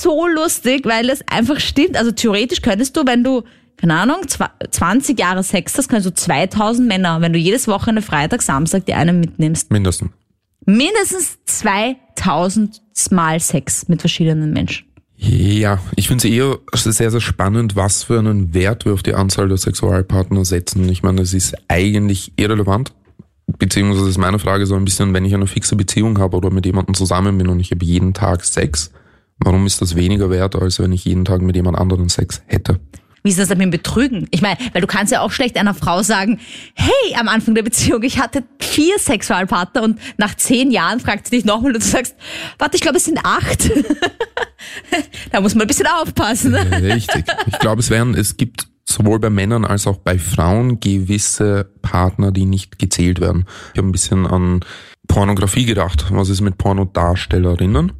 so 0.03 0.27
lustig, 0.27 0.85
weil 0.85 1.09
es 1.09 1.21
einfach 1.27 1.59
stimmt. 1.59 1.95
Also 1.97 2.11
theoretisch 2.11 2.61
könntest 2.61 2.95
du, 2.97 3.05
wenn 3.05 3.23
du, 3.23 3.43
keine 3.77 3.95
Ahnung, 3.95 4.17
zwa- 4.27 4.51
20 4.69 5.17
Jahre 5.17 5.43
Sex 5.43 5.77
hast, 5.77 5.87
könntest 5.87 6.09
du 6.09 6.13
2000 6.21 6.85
Männer, 6.87 7.21
wenn 7.21 7.31
du 7.33 7.39
jedes 7.39 7.67
Wochenende 7.69 8.01
Freitag, 8.01 8.41
Samstag 8.41 8.85
die 8.85 8.93
einen 8.93 9.21
mitnimmst, 9.21 9.71
Mindestens. 9.71 10.11
mindestens 10.65 11.37
2000 11.45 12.81
Mal 13.11 13.39
Sex 13.39 13.87
mit 13.87 14.01
verschiedenen 14.01 14.51
Menschen. 14.51 14.85
Ja, 15.17 15.79
ich 15.95 16.07
finde 16.09 16.27
es 16.27 16.33
eher 16.33 16.59
sehr, 16.73 17.11
sehr 17.11 17.21
spannend, 17.21 17.75
was 17.77 18.03
für 18.03 18.19
einen 18.19 18.53
Wert 18.53 18.83
wir 18.85 18.93
auf 18.93 19.03
die 19.03 19.13
Anzahl 19.13 19.47
der 19.47 19.57
Sexualpartner 19.57 20.43
setzen. 20.43 20.89
Ich 20.89 21.03
meine, 21.03 21.21
es 21.21 21.33
ist 21.33 21.55
eigentlich 21.69 22.33
irrelevant. 22.35 22.93
Beziehungsweise 23.57 24.09
ist 24.09 24.17
meine 24.17 24.39
Frage 24.39 24.65
so 24.65 24.75
ein 24.75 24.85
bisschen, 24.85 25.13
wenn 25.13 25.25
ich 25.25 25.33
eine 25.33 25.47
fixe 25.47 25.75
Beziehung 25.75 26.19
habe 26.19 26.37
oder 26.37 26.49
mit 26.49 26.65
jemandem 26.65 26.95
zusammen 26.95 27.37
bin 27.37 27.47
und 27.47 27.59
ich 27.59 27.71
habe 27.71 27.85
jeden 27.85 28.13
Tag 28.13 28.43
Sex, 28.43 28.91
warum 29.39 29.65
ist 29.65 29.81
das 29.81 29.95
weniger 29.95 30.29
wert, 30.29 30.55
als 30.55 30.79
wenn 30.79 30.91
ich 30.91 31.05
jeden 31.05 31.25
Tag 31.25 31.41
mit 31.41 31.55
jemand 31.55 31.77
anderem 31.77 32.09
Sex 32.09 32.41
hätte? 32.47 32.79
Wie 33.25 33.29
ist 33.29 33.39
das 33.39 33.47
denn 33.47 33.57
mit 33.57 33.65
dem 33.65 33.71
Betrügen? 33.71 34.27
Ich 34.29 34.43
meine, 34.43 34.57
weil 34.71 34.81
du 34.81 34.87
kannst 34.87 35.11
ja 35.11 35.21
auch 35.21 35.31
schlecht 35.31 35.57
einer 35.57 35.73
Frau 35.73 36.03
sagen, 36.03 36.39
hey, 36.75 37.15
am 37.19 37.27
Anfang 37.27 37.55
der 37.55 37.63
Beziehung, 37.63 38.03
ich 38.03 38.19
hatte 38.19 38.43
vier 38.59 38.99
Sexualpartner 38.99 39.81
und 39.81 39.99
nach 40.17 40.35
zehn 40.35 40.69
Jahren 40.69 40.99
fragt 40.99 41.25
sie 41.25 41.37
dich 41.37 41.43
nochmal 41.45 41.73
und 41.73 41.81
du 41.81 41.87
sagst, 41.87 42.15
warte, 42.59 42.75
ich 42.75 42.81
glaube, 42.81 42.97
es 42.97 43.05
sind 43.05 43.17
acht. 43.23 43.71
da 45.31 45.41
muss 45.41 45.55
man 45.55 45.63
ein 45.63 45.67
bisschen 45.67 45.87
aufpassen. 45.87 46.53
Richtig. 46.53 47.25
Ich 47.47 47.57
glaube, 47.57 47.81
es 47.81 47.89
werden, 47.89 48.13
es 48.13 48.37
gibt 48.37 48.67
sowohl 48.87 49.19
bei 49.19 49.29
Männern 49.29 49.65
als 49.65 49.87
auch 49.87 49.97
bei 49.97 50.17
Frauen 50.17 50.79
gewisse 50.79 51.69
Partner, 51.81 52.31
die 52.31 52.45
nicht 52.45 52.79
gezählt 52.79 53.19
werden. 53.19 53.45
Ich 53.73 53.77
habe 53.77 53.89
ein 53.89 53.91
bisschen 53.91 54.25
an 54.25 54.61
Pornografie 55.07 55.65
gedacht. 55.65 56.05
Was 56.11 56.29
ist 56.29 56.41
mit 56.41 56.57
Pornodarstellerinnen, 56.57 57.91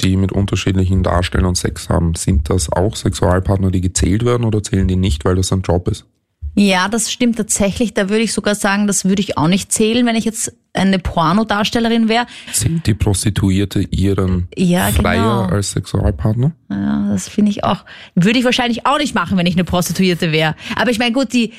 die 0.00 0.16
mit 0.16 0.32
unterschiedlichen 0.32 1.02
Darstellern 1.02 1.54
Sex 1.54 1.88
haben? 1.88 2.14
Sind 2.14 2.50
das 2.50 2.70
auch 2.70 2.96
Sexualpartner, 2.96 3.70
die 3.70 3.80
gezählt 3.80 4.24
werden 4.24 4.44
oder 4.44 4.62
zählen 4.62 4.88
die 4.88 4.96
nicht, 4.96 5.24
weil 5.24 5.36
das 5.36 5.52
ein 5.52 5.62
Job 5.62 5.88
ist? 5.88 6.06
Ja, 6.56 6.88
das 6.88 7.10
stimmt 7.12 7.36
tatsächlich. 7.36 7.94
Da 7.94 8.08
würde 8.08 8.22
ich 8.22 8.32
sogar 8.32 8.54
sagen, 8.54 8.86
das 8.86 9.04
würde 9.04 9.20
ich 9.20 9.36
auch 9.38 9.48
nicht 9.48 9.72
zählen, 9.72 10.06
wenn 10.06 10.14
ich 10.16 10.24
jetzt 10.24 10.54
eine 10.72 10.98
Pornodarstellerin 10.98 12.08
wäre. 12.08 12.26
Zählt 12.52 12.86
die 12.86 12.94
Prostituierte 12.94 13.80
ihren 13.90 14.48
Ja, 14.56 14.86
Freier 14.88 15.46
genau. 15.46 15.54
als 15.56 15.72
Sexualpartner? 15.72 16.52
Ja, 16.68 17.08
das 17.10 17.28
finde 17.28 17.50
ich 17.52 17.62
auch. 17.64 17.84
Würde 18.16 18.38
ich 18.38 18.44
wahrscheinlich 18.44 18.84
auch 18.86 18.98
nicht 18.98 19.14
machen, 19.14 19.38
wenn 19.38 19.46
ich 19.46 19.54
eine 19.54 19.64
Prostituierte 19.64 20.32
wäre. 20.32 20.54
Aber 20.76 20.90
ich 20.90 20.98
meine, 20.98 21.12
gut, 21.12 21.32
die, 21.32 21.52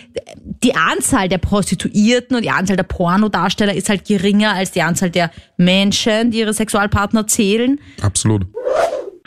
die 0.63 0.75
Anzahl 0.75 1.29
der 1.29 1.37
Prostituierten 1.37 2.35
und 2.35 2.43
die 2.43 2.49
Anzahl 2.51 2.75
der 2.75 2.83
Pornodarsteller 2.83 3.73
ist 3.73 3.87
halt 3.89 4.05
geringer 4.05 4.53
als 4.53 4.71
die 4.71 4.81
Anzahl 4.81 5.09
der 5.09 5.31
Menschen, 5.57 6.31
die 6.31 6.39
ihre 6.39 6.53
Sexualpartner 6.53 7.25
zählen. 7.27 7.79
Absolut. 8.01 8.45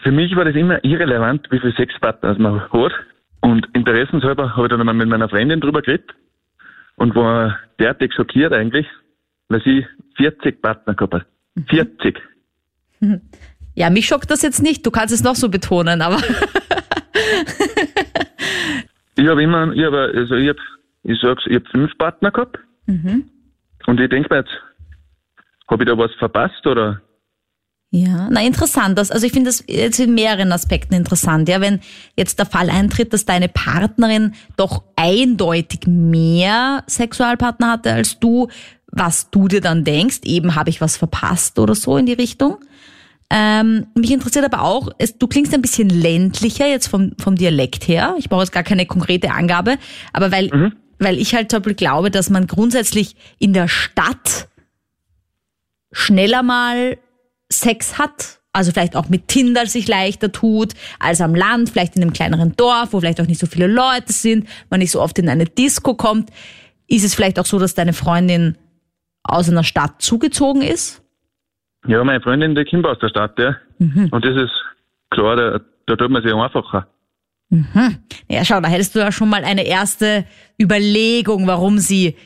Für 0.02 0.12
mich 0.12 0.34
war 0.36 0.44
das 0.44 0.54
immer 0.54 0.82
irrelevant, 0.84 1.46
wie 1.50 1.58
viele 1.60 1.74
Sexpartner 1.74 2.38
man 2.38 2.60
hat. 2.60 2.92
Und 3.48 3.66
interessenshalber 3.72 4.54
habe 4.56 4.66
ich 4.66 4.70
dann 4.70 4.84
mal 4.84 4.92
mit 4.92 5.08
meiner 5.08 5.26
Freundin 5.30 5.58
drüber 5.60 5.80
geredet 5.80 6.10
und 6.96 7.14
war 7.14 7.58
derartig 7.78 8.12
schockiert 8.12 8.52
eigentlich, 8.52 8.86
weil 9.48 9.62
sie 9.62 9.86
40 10.18 10.60
Partner 10.60 10.92
gehabt 10.92 11.14
hat. 11.14 11.26
40. 11.70 12.20
Ja, 13.74 13.88
mich 13.88 14.06
schockt 14.06 14.30
das 14.30 14.42
jetzt 14.42 14.62
nicht. 14.62 14.84
Du 14.84 14.90
kannst 14.90 15.14
es 15.14 15.22
noch 15.22 15.34
so 15.34 15.48
betonen, 15.48 16.02
aber 16.02 16.18
Ich 19.16 19.26
habe 19.26 19.42
immer, 19.42 19.72
ich 19.72 19.82
habe, 19.82 20.12
also 20.14 20.34
ich 20.34 20.48
habe, 20.50 20.60
ich 21.04 21.18
sag's, 21.20 21.44
ich 21.46 21.54
habe 21.54 21.64
fünf 21.70 21.96
Partner 21.96 22.30
gehabt. 22.30 22.58
Und 23.86 23.98
ich 23.98 24.10
denke 24.10 24.28
mir 24.30 24.40
jetzt, 24.40 24.62
habe 25.68 25.84
ich 25.84 25.88
da 25.88 25.96
was 25.96 26.12
verpasst 26.16 26.66
oder? 26.66 27.00
Ja, 27.90 28.28
na 28.30 28.42
interessant. 28.42 28.98
Das, 28.98 29.10
also 29.10 29.26
ich 29.26 29.32
finde 29.32 29.48
das 29.48 29.64
jetzt 29.66 29.98
in 29.98 30.14
mehreren 30.14 30.52
Aspekten 30.52 30.94
interessant. 30.94 31.48
Ja, 31.48 31.60
wenn 31.62 31.80
jetzt 32.16 32.38
der 32.38 32.44
Fall 32.44 32.68
eintritt, 32.68 33.14
dass 33.14 33.24
deine 33.24 33.48
Partnerin 33.48 34.34
doch 34.56 34.82
eindeutig 34.96 35.86
mehr 35.86 36.84
Sexualpartner 36.86 37.72
hatte 37.72 37.92
als 37.92 38.20
du, 38.20 38.48
was 38.90 39.30
du 39.30 39.48
dir 39.48 39.62
dann 39.62 39.84
denkst, 39.84 40.20
eben 40.24 40.54
habe 40.54 40.68
ich 40.68 40.82
was 40.82 40.98
verpasst 40.98 41.58
oder 41.58 41.74
so 41.74 41.96
in 41.96 42.04
die 42.04 42.12
Richtung. 42.12 42.58
Ähm, 43.30 43.86
mich 43.94 44.10
interessiert 44.10 44.44
aber 44.44 44.62
auch, 44.62 44.90
es, 44.98 45.16
du 45.18 45.26
klingst 45.26 45.54
ein 45.54 45.62
bisschen 45.62 45.88
ländlicher 45.88 46.66
jetzt 46.66 46.88
vom, 46.88 47.12
vom 47.18 47.36
Dialekt 47.36 47.88
her. 47.88 48.14
Ich 48.18 48.28
brauche 48.28 48.42
jetzt 48.42 48.52
gar 48.52 48.62
keine 48.62 48.86
konkrete 48.86 49.30
Angabe, 49.30 49.76
aber 50.12 50.30
weil, 50.32 50.72
weil 50.98 51.18
ich 51.18 51.34
halt 51.34 51.50
zum 51.50 51.60
Beispiel 51.60 51.74
glaube, 51.74 52.10
dass 52.10 52.30
man 52.30 52.46
grundsätzlich 52.46 53.16
in 53.38 53.52
der 53.52 53.68
Stadt 53.68 54.48
schneller 55.92 56.42
mal 56.42 56.98
Sex 57.50 57.98
hat, 57.98 58.40
also 58.52 58.72
vielleicht 58.72 58.96
auch 58.96 59.08
mit 59.08 59.28
Tinder 59.28 59.66
sich 59.66 59.88
leichter 59.88 60.32
tut, 60.32 60.74
als 60.98 61.20
am 61.20 61.34
Land, 61.34 61.70
vielleicht 61.70 61.96
in 61.96 62.02
einem 62.02 62.12
kleineren 62.12 62.56
Dorf, 62.56 62.92
wo 62.92 63.00
vielleicht 63.00 63.20
auch 63.20 63.26
nicht 63.26 63.40
so 63.40 63.46
viele 63.46 63.66
Leute 63.66 64.12
sind, 64.12 64.48
man 64.70 64.80
nicht 64.80 64.90
so 64.90 65.00
oft 65.00 65.18
in 65.18 65.28
eine 65.28 65.44
Disco 65.44 65.94
kommt, 65.94 66.30
ist 66.86 67.04
es 67.04 67.14
vielleicht 67.14 67.38
auch 67.38 67.46
so, 67.46 67.58
dass 67.58 67.74
deine 67.74 67.92
Freundin 67.92 68.56
aus 69.22 69.48
einer 69.48 69.64
Stadt 69.64 70.00
zugezogen 70.00 70.62
ist? 70.62 71.02
Ja, 71.86 72.02
meine 72.02 72.20
Freundin, 72.20 72.54
die 72.54 72.64
kommt 72.64 72.86
aus 72.86 72.98
der 72.98 73.08
Stadt, 73.08 73.38
ja. 73.38 73.56
Und 74.10 74.24
das 74.24 74.36
ist 74.36 74.52
klar, 75.10 75.36
da, 75.36 75.60
da 75.86 75.96
tut 75.96 76.10
man 76.10 76.22
sich 76.22 76.32
einfacher. 76.32 76.88
Ja, 78.28 78.44
schau, 78.44 78.60
da 78.60 78.68
hättest 78.68 78.94
du 78.94 78.98
ja 78.98 79.12
schon 79.12 79.28
mal 79.28 79.44
eine 79.44 79.66
erste 79.66 80.26
Überlegung, 80.60 81.46
warum 81.46 81.78
sie 81.78 82.16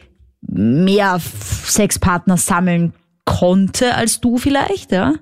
mehr 0.40 1.18
Sexpartner 1.20 2.36
sammeln 2.36 2.92
konnte 3.24 3.94
als 3.94 4.20
du 4.20 4.38
vielleicht, 4.38 4.92
ja? 4.92 5.14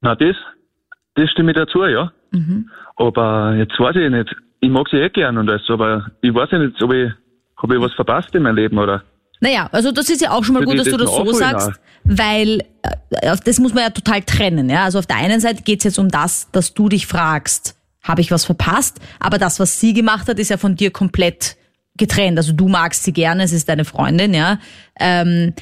Na, 0.00 0.14
das, 0.14 0.36
das 1.14 1.30
stimme 1.30 1.52
ich 1.52 1.56
dazu, 1.56 1.84
ja. 1.84 2.12
Aber 2.96 3.54
jetzt 3.56 3.78
weiß 3.78 3.96
ich 3.96 4.10
nicht, 4.10 4.34
ich 4.60 4.70
mag 4.70 4.88
sie 4.90 4.96
eh 4.96 5.08
gern 5.10 5.38
und 5.38 5.48
alles, 5.48 5.62
aber 5.68 6.06
ich 6.20 6.34
weiß 6.34 6.50
ja 6.52 6.58
nicht, 6.58 6.82
ob 6.82 6.92
ich, 6.92 7.12
habe 7.56 7.76
ich 7.76 7.80
was 7.80 7.92
verpasst 7.94 8.34
in 8.34 8.42
meinem 8.42 8.56
Leben 8.56 8.78
oder? 8.78 9.02
Naja, 9.40 9.68
also 9.72 9.92
das 9.92 10.08
ist 10.08 10.22
ja 10.22 10.30
auch 10.30 10.44
schon 10.44 10.54
mal 10.54 10.64
gut, 10.64 10.78
dass 10.78 10.88
du 10.88 10.96
das 10.96 11.14
so 11.14 11.32
sagst, 11.32 11.80
weil 12.04 12.60
äh, 12.82 13.36
das 13.44 13.58
muss 13.58 13.74
man 13.74 13.84
ja 13.84 13.90
total 13.90 14.22
trennen. 14.22 14.70
Ja? 14.70 14.84
Also 14.84 14.98
auf 14.98 15.06
der 15.06 15.16
einen 15.16 15.40
Seite 15.40 15.62
geht's 15.62 15.84
jetzt 15.84 15.98
um 15.98 16.08
das, 16.08 16.50
dass 16.50 16.72
du 16.72 16.88
dich 16.88 17.06
fragst, 17.06 17.76
habe 18.02 18.20
ich 18.20 18.30
was 18.30 18.44
verpasst? 18.44 19.00
Aber 19.20 19.38
das, 19.38 19.60
was 19.60 19.80
sie 19.80 19.92
gemacht 19.92 20.28
hat, 20.28 20.38
ist 20.38 20.50
ja 20.50 20.56
von 20.56 20.76
dir 20.76 20.90
komplett 20.90 21.56
getrennt. 21.96 22.38
Also 22.38 22.52
du 22.52 22.68
magst 22.68 23.04
sie 23.04 23.12
gerne, 23.12 23.42
es 23.42 23.52
ist 23.52 23.68
deine 23.68 23.84
Freundin, 23.84 24.34
ja. 24.34 24.58
Ähm, 24.98 25.52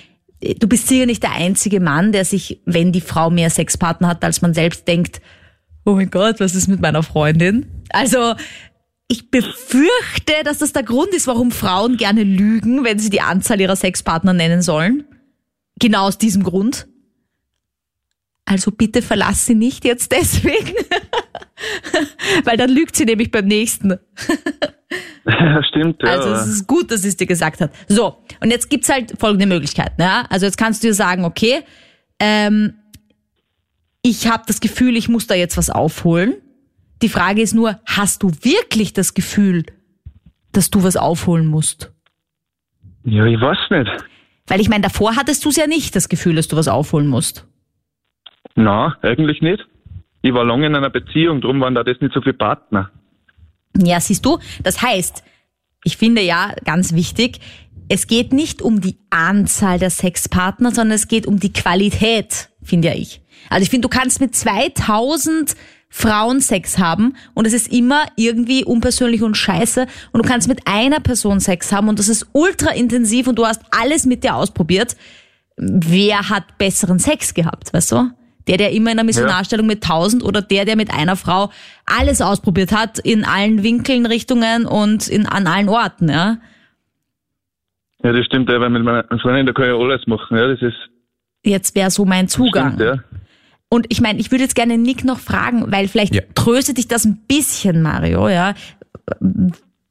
du 0.42 0.66
bist 0.66 0.88
sicher 0.88 1.06
nicht 1.06 1.22
der 1.22 1.32
einzige 1.32 1.80
Mann, 1.80 2.12
der 2.12 2.24
sich, 2.24 2.60
wenn 2.64 2.92
die 2.92 3.00
Frau 3.00 3.30
mehr 3.30 3.50
Sexpartner 3.50 4.08
hat, 4.08 4.24
als 4.24 4.42
man 4.42 4.54
selbst 4.54 4.88
denkt, 4.88 5.20
oh 5.84 5.94
mein 5.94 6.10
Gott, 6.10 6.40
was 6.40 6.54
ist 6.54 6.68
mit 6.68 6.80
meiner 6.80 7.02
Freundin? 7.02 7.66
Also 7.90 8.34
ich 9.08 9.30
befürchte, 9.30 10.32
dass 10.44 10.58
das 10.58 10.72
der 10.72 10.82
Grund 10.82 11.14
ist, 11.14 11.26
warum 11.26 11.50
Frauen 11.50 11.96
gerne 11.96 12.22
lügen, 12.22 12.84
wenn 12.84 12.98
sie 12.98 13.10
die 13.10 13.20
Anzahl 13.20 13.60
ihrer 13.60 13.76
Sexpartner 13.76 14.32
nennen 14.32 14.62
sollen. 14.62 15.04
Genau 15.78 16.06
aus 16.06 16.18
diesem 16.18 16.42
Grund. 16.42 16.86
Also 18.44 18.70
bitte 18.70 19.02
verlass 19.02 19.46
sie 19.46 19.54
nicht 19.54 19.84
jetzt 19.84 20.12
deswegen. 20.12 20.74
Weil 22.44 22.56
dann 22.56 22.70
lügt 22.70 22.96
sie 22.96 23.04
nämlich 23.04 23.30
beim 23.30 23.46
nächsten. 23.46 23.98
Ja, 25.24 25.62
stimmt, 25.62 26.02
ja. 26.02 26.10
Also 26.10 26.30
es 26.30 26.46
ist 26.46 26.66
gut, 26.66 26.90
dass 26.90 27.02
sie 27.02 27.08
es 27.08 27.16
dir 27.16 27.26
gesagt 27.26 27.60
hat. 27.60 27.72
So, 27.88 28.18
und 28.40 28.50
jetzt 28.50 28.68
gibt's 28.68 28.88
halt 28.88 29.14
folgende 29.18 29.46
Möglichkeiten. 29.46 30.02
Ja? 30.02 30.26
Also 30.28 30.46
jetzt 30.46 30.58
kannst 30.58 30.82
du 30.82 30.88
dir 30.88 30.94
sagen, 30.94 31.24
okay, 31.24 31.62
ähm, 32.18 32.74
ich 34.02 34.28
habe 34.28 34.42
das 34.46 34.60
Gefühl, 34.60 34.96
ich 34.96 35.08
muss 35.08 35.28
da 35.28 35.34
jetzt 35.34 35.56
was 35.56 35.70
aufholen. 35.70 36.34
Die 37.02 37.08
Frage 37.08 37.40
ist 37.40 37.54
nur, 37.54 37.80
hast 37.86 38.22
du 38.22 38.30
wirklich 38.42 38.92
das 38.92 39.14
Gefühl, 39.14 39.64
dass 40.52 40.70
du 40.70 40.82
was 40.82 40.96
aufholen 40.96 41.46
musst? 41.46 41.92
ja, 43.04 43.24
ich 43.24 43.40
weiß 43.40 43.58
nicht. 43.70 43.90
Weil 44.46 44.60
ich 44.60 44.68
meine, 44.68 44.82
davor 44.82 45.16
hattest 45.16 45.44
du 45.44 45.50
ja 45.50 45.66
nicht 45.66 45.94
das 45.96 46.08
Gefühl, 46.08 46.34
dass 46.34 46.48
du 46.48 46.56
was 46.56 46.68
aufholen 46.68 47.06
musst. 47.06 47.46
Na, 48.54 48.96
eigentlich 49.02 49.40
nicht. 49.40 49.66
Ich 50.22 50.32
war 50.32 50.44
lange 50.44 50.66
in 50.66 50.76
einer 50.76 50.90
Beziehung, 50.90 51.40
darum 51.40 51.60
waren 51.60 51.74
da 51.74 51.82
das 51.82 52.00
nicht 52.00 52.14
so 52.14 52.20
viele 52.20 52.34
Partner. 52.34 52.90
Ja, 53.76 54.00
siehst 54.00 54.24
du, 54.24 54.38
das 54.62 54.82
heißt, 54.82 55.24
ich 55.84 55.96
finde 55.96 56.22
ja 56.22 56.54
ganz 56.64 56.94
wichtig, 56.94 57.40
es 57.88 58.06
geht 58.06 58.32
nicht 58.32 58.62
um 58.62 58.80
die 58.80 58.98
Anzahl 59.10 59.78
der 59.78 59.90
Sexpartner, 59.90 60.70
sondern 60.70 60.94
es 60.94 61.08
geht 61.08 61.26
um 61.26 61.40
die 61.40 61.52
Qualität, 61.52 62.50
finde 62.62 62.88
ja 62.88 62.94
ich. 62.94 63.20
Also 63.50 63.64
ich 63.64 63.70
finde, 63.70 63.88
du 63.88 63.96
kannst 63.96 64.20
mit 64.20 64.34
2000 64.34 65.56
Frauen 65.94 66.40
Sex 66.40 66.78
haben 66.78 67.16
und 67.34 67.46
es 67.46 67.52
ist 67.52 67.70
immer 67.70 68.06
irgendwie 68.16 68.64
unpersönlich 68.64 69.22
und 69.22 69.36
scheiße 69.36 69.86
und 70.12 70.24
du 70.24 70.28
kannst 70.28 70.48
mit 70.48 70.66
einer 70.66 71.00
Person 71.00 71.38
Sex 71.38 71.70
haben 71.70 71.88
und 71.90 71.98
das 71.98 72.08
ist 72.08 72.28
ultra 72.32 72.70
intensiv 72.70 73.26
und 73.26 73.38
du 73.38 73.44
hast 73.44 73.60
alles 73.70 74.06
mit 74.06 74.24
dir 74.24 74.36
ausprobiert. 74.36 74.96
Wer 75.58 76.30
hat 76.30 76.56
besseren 76.56 76.98
Sex 76.98 77.34
gehabt, 77.34 77.74
weißt 77.74 77.92
du? 77.92 78.10
Der, 78.48 78.56
der 78.56 78.72
immer 78.72 78.90
in 78.90 78.98
einer 78.98 79.04
Missionarstellung 79.04 79.66
mit 79.66 79.82
1000 79.84 80.22
oder 80.24 80.42
der, 80.42 80.64
der 80.64 80.76
mit 80.76 80.92
einer 80.92 81.16
Frau 81.16 81.50
alles 81.86 82.20
ausprobiert 82.20 82.72
hat, 82.72 82.98
in 82.98 83.24
allen 83.24 83.62
Winkeln, 83.62 84.04
Richtungen 84.06 84.66
und 84.66 85.08
in, 85.08 85.26
an 85.26 85.46
allen 85.46 85.68
Orten, 85.68 86.08
ja? 86.08 86.38
Ja, 88.02 88.12
das 88.12 88.26
stimmt, 88.26 88.48
ja, 88.50 88.60
weil 88.60 88.70
mit 88.70 88.82
meiner 88.82 89.04
Freundin, 89.20 89.46
da 89.46 89.52
kann 89.52 89.66
ich 89.66 89.72
alles 89.72 90.06
machen, 90.06 90.36
ja, 90.36 90.48
das 90.48 90.60
ist, 90.62 90.74
Jetzt 91.44 91.74
wäre 91.74 91.90
so 91.90 92.04
mein 92.04 92.28
Zugang. 92.28 92.74
stimmt, 92.74 92.80
ja. 92.80 93.04
Und 93.68 93.86
ich 93.88 94.00
meine, 94.00 94.18
ich 94.20 94.30
würde 94.30 94.42
jetzt 94.44 94.54
gerne 94.54 94.76
Nick 94.76 95.04
noch 95.04 95.18
fragen, 95.18 95.70
weil 95.72 95.88
vielleicht 95.88 96.14
Ja. 96.14 96.22
tröstet 96.34 96.78
dich 96.78 96.88
das 96.88 97.04
ein 97.04 97.22
bisschen, 97.26 97.80
Mario, 97.80 98.28
ja. 98.28 98.54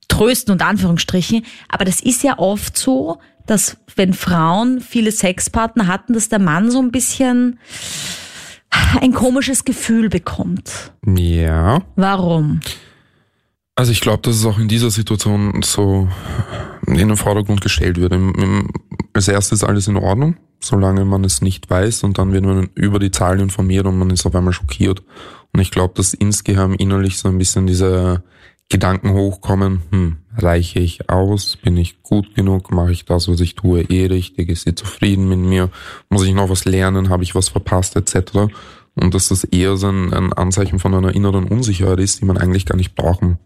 Trösten 0.08 0.52
und 0.52 0.62
Anführungsstrichen. 0.62 1.44
Aber 1.68 1.84
das 1.86 2.00
ist 2.02 2.24
ja 2.24 2.38
oft 2.38 2.78
so, 2.78 3.20
dass 3.48 3.78
wenn 3.96 4.14
Frauen 4.14 4.82
viele 4.82 5.12
Sexpartner 5.12 5.88
hatten, 5.88 6.14
dass 6.14 6.30
der 6.30 6.40
Mann 6.40 6.70
so 6.70 6.80
ein 6.82 6.92
bisschen 6.92 7.60
ein 9.00 9.14
komisches 9.14 9.66
Gefühl 9.66 10.10
bekommt. 10.10 10.94
Ja. 11.06 11.82
Warum? 11.96 12.62
Also 13.76 13.92
ich 13.92 14.02
glaube, 14.02 14.22
dass 14.24 14.36
es 14.36 14.46
auch 14.46 14.60
in 14.60 14.68
dieser 14.68 14.92
Situation 14.92 15.62
so 15.64 16.08
in 16.88 16.96
den 16.96 17.18
Vordergrund 17.18 17.62
gestellt 17.62 18.00
wird. 18.00 18.14
Im, 18.14 18.34
im, 18.36 18.70
als 19.14 19.28
erstes 19.28 19.62
ist 19.62 19.68
alles 19.68 19.88
in 19.88 19.98
Ordnung, 19.98 20.36
solange 20.60 21.06
man 21.06 21.24
es 21.24 21.42
nicht 21.42 21.70
weiß 21.70 22.04
und 22.04 22.18
dann 22.18 22.34
wird 22.34 22.44
man 22.44 22.70
über 22.76 23.00
die 23.00 23.12
Zahlen 23.12 23.40
informiert 23.40 23.86
und 23.86 23.98
man 23.98 24.10
ist 24.10 24.26
auf 24.26 24.36
einmal 24.36 24.54
schockiert. 24.54 25.04
Und 25.54 25.60
ich 25.60 25.72
glaube, 25.72 25.94
dass 25.96 26.14
insgeheim 26.14 26.74
innerlich 26.74 27.18
so 27.18 27.28
ein 27.28 27.38
bisschen 27.38 27.68
diese 27.68 28.24
Gedanken 28.72 29.12
hochkommen, 29.12 29.82
hm, 29.92 30.18
reiche 30.38 30.80
ich 30.80 31.10
aus, 31.10 31.58
bin 31.58 31.78
ich 31.78 32.02
gut 32.02 32.34
genug, 32.36 32.72
mache 32.72 32.92
ich 32.92 33.06
das, 33.06 33.28
was 33.28 33.40
ich 33.42 33.56
tue, 33.56 33.82
eh 33.82 34.08
richtig, 34.08 34.50
ist 34.50 34.64
sie 34.64 34.74
zufrieden 34.76 35.28
mit 35.28 35.40
mir, 35.40 35.70
muss 36.10 36.26
ich 36.26 36.34
noch 36.34 36.50
was 36.50 36.66
lernen, 36.66 37.10
habe 37.10 37.24
ich 37.24 37.36
was 37.36 37.50
verpasst, 37.50 37.96
etc. 37.96 38.50
Und 38.96 39.14
dass 39.14 39.28
das 39.28 39.44
eher 39.44 39.78
so 39.78 39.90
ein, 39.90 40.34
Anzeichen 40.34 40.80
von 40.80 40.94
einer 40.94 41.14
inneren 41.14 41.46
Unsicherheit 41.46 42.00
ist, 42.00 42.22
die 42.22 42.26
man 42.26 42.38
eigentlich 42.38 42.66
gar 42.66 42.78
nicht 42.78 42.96
brauchen 42.96 43.38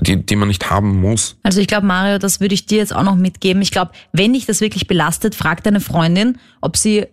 die, 0.00 0.24
die 0.24 0.36
man 0.36 0.48
nicht 0.48 0.70
haben 0.70 1.00
muss. 1.00 1.36
Also 1.42 1.60
ich 1.60 1.66
glaube, 1.66 1.86
Mario, 1.86 2.18
das 2.18 2.40
würde 2.40 2.54
ich 2.54 2.66
dir 2.66 2.78
jetzt 2.78 2.94
auch 2.94 3.02
noch 3.02 3.16
mitgeben. 3.16 3.62
Ich 3.62 3.72
glaube, 3.72 3.92
wenn 4.12 4.32
dich 4.32 4.46
das 4.46 4.60
wirklich 4.60 4.86
belastet, 4.86 5.34
frag 5.34 5.62
deine 5.64 5.80
Freundin, 5.80 6.38
ob 6.60 6.76
sie 6.76 7.06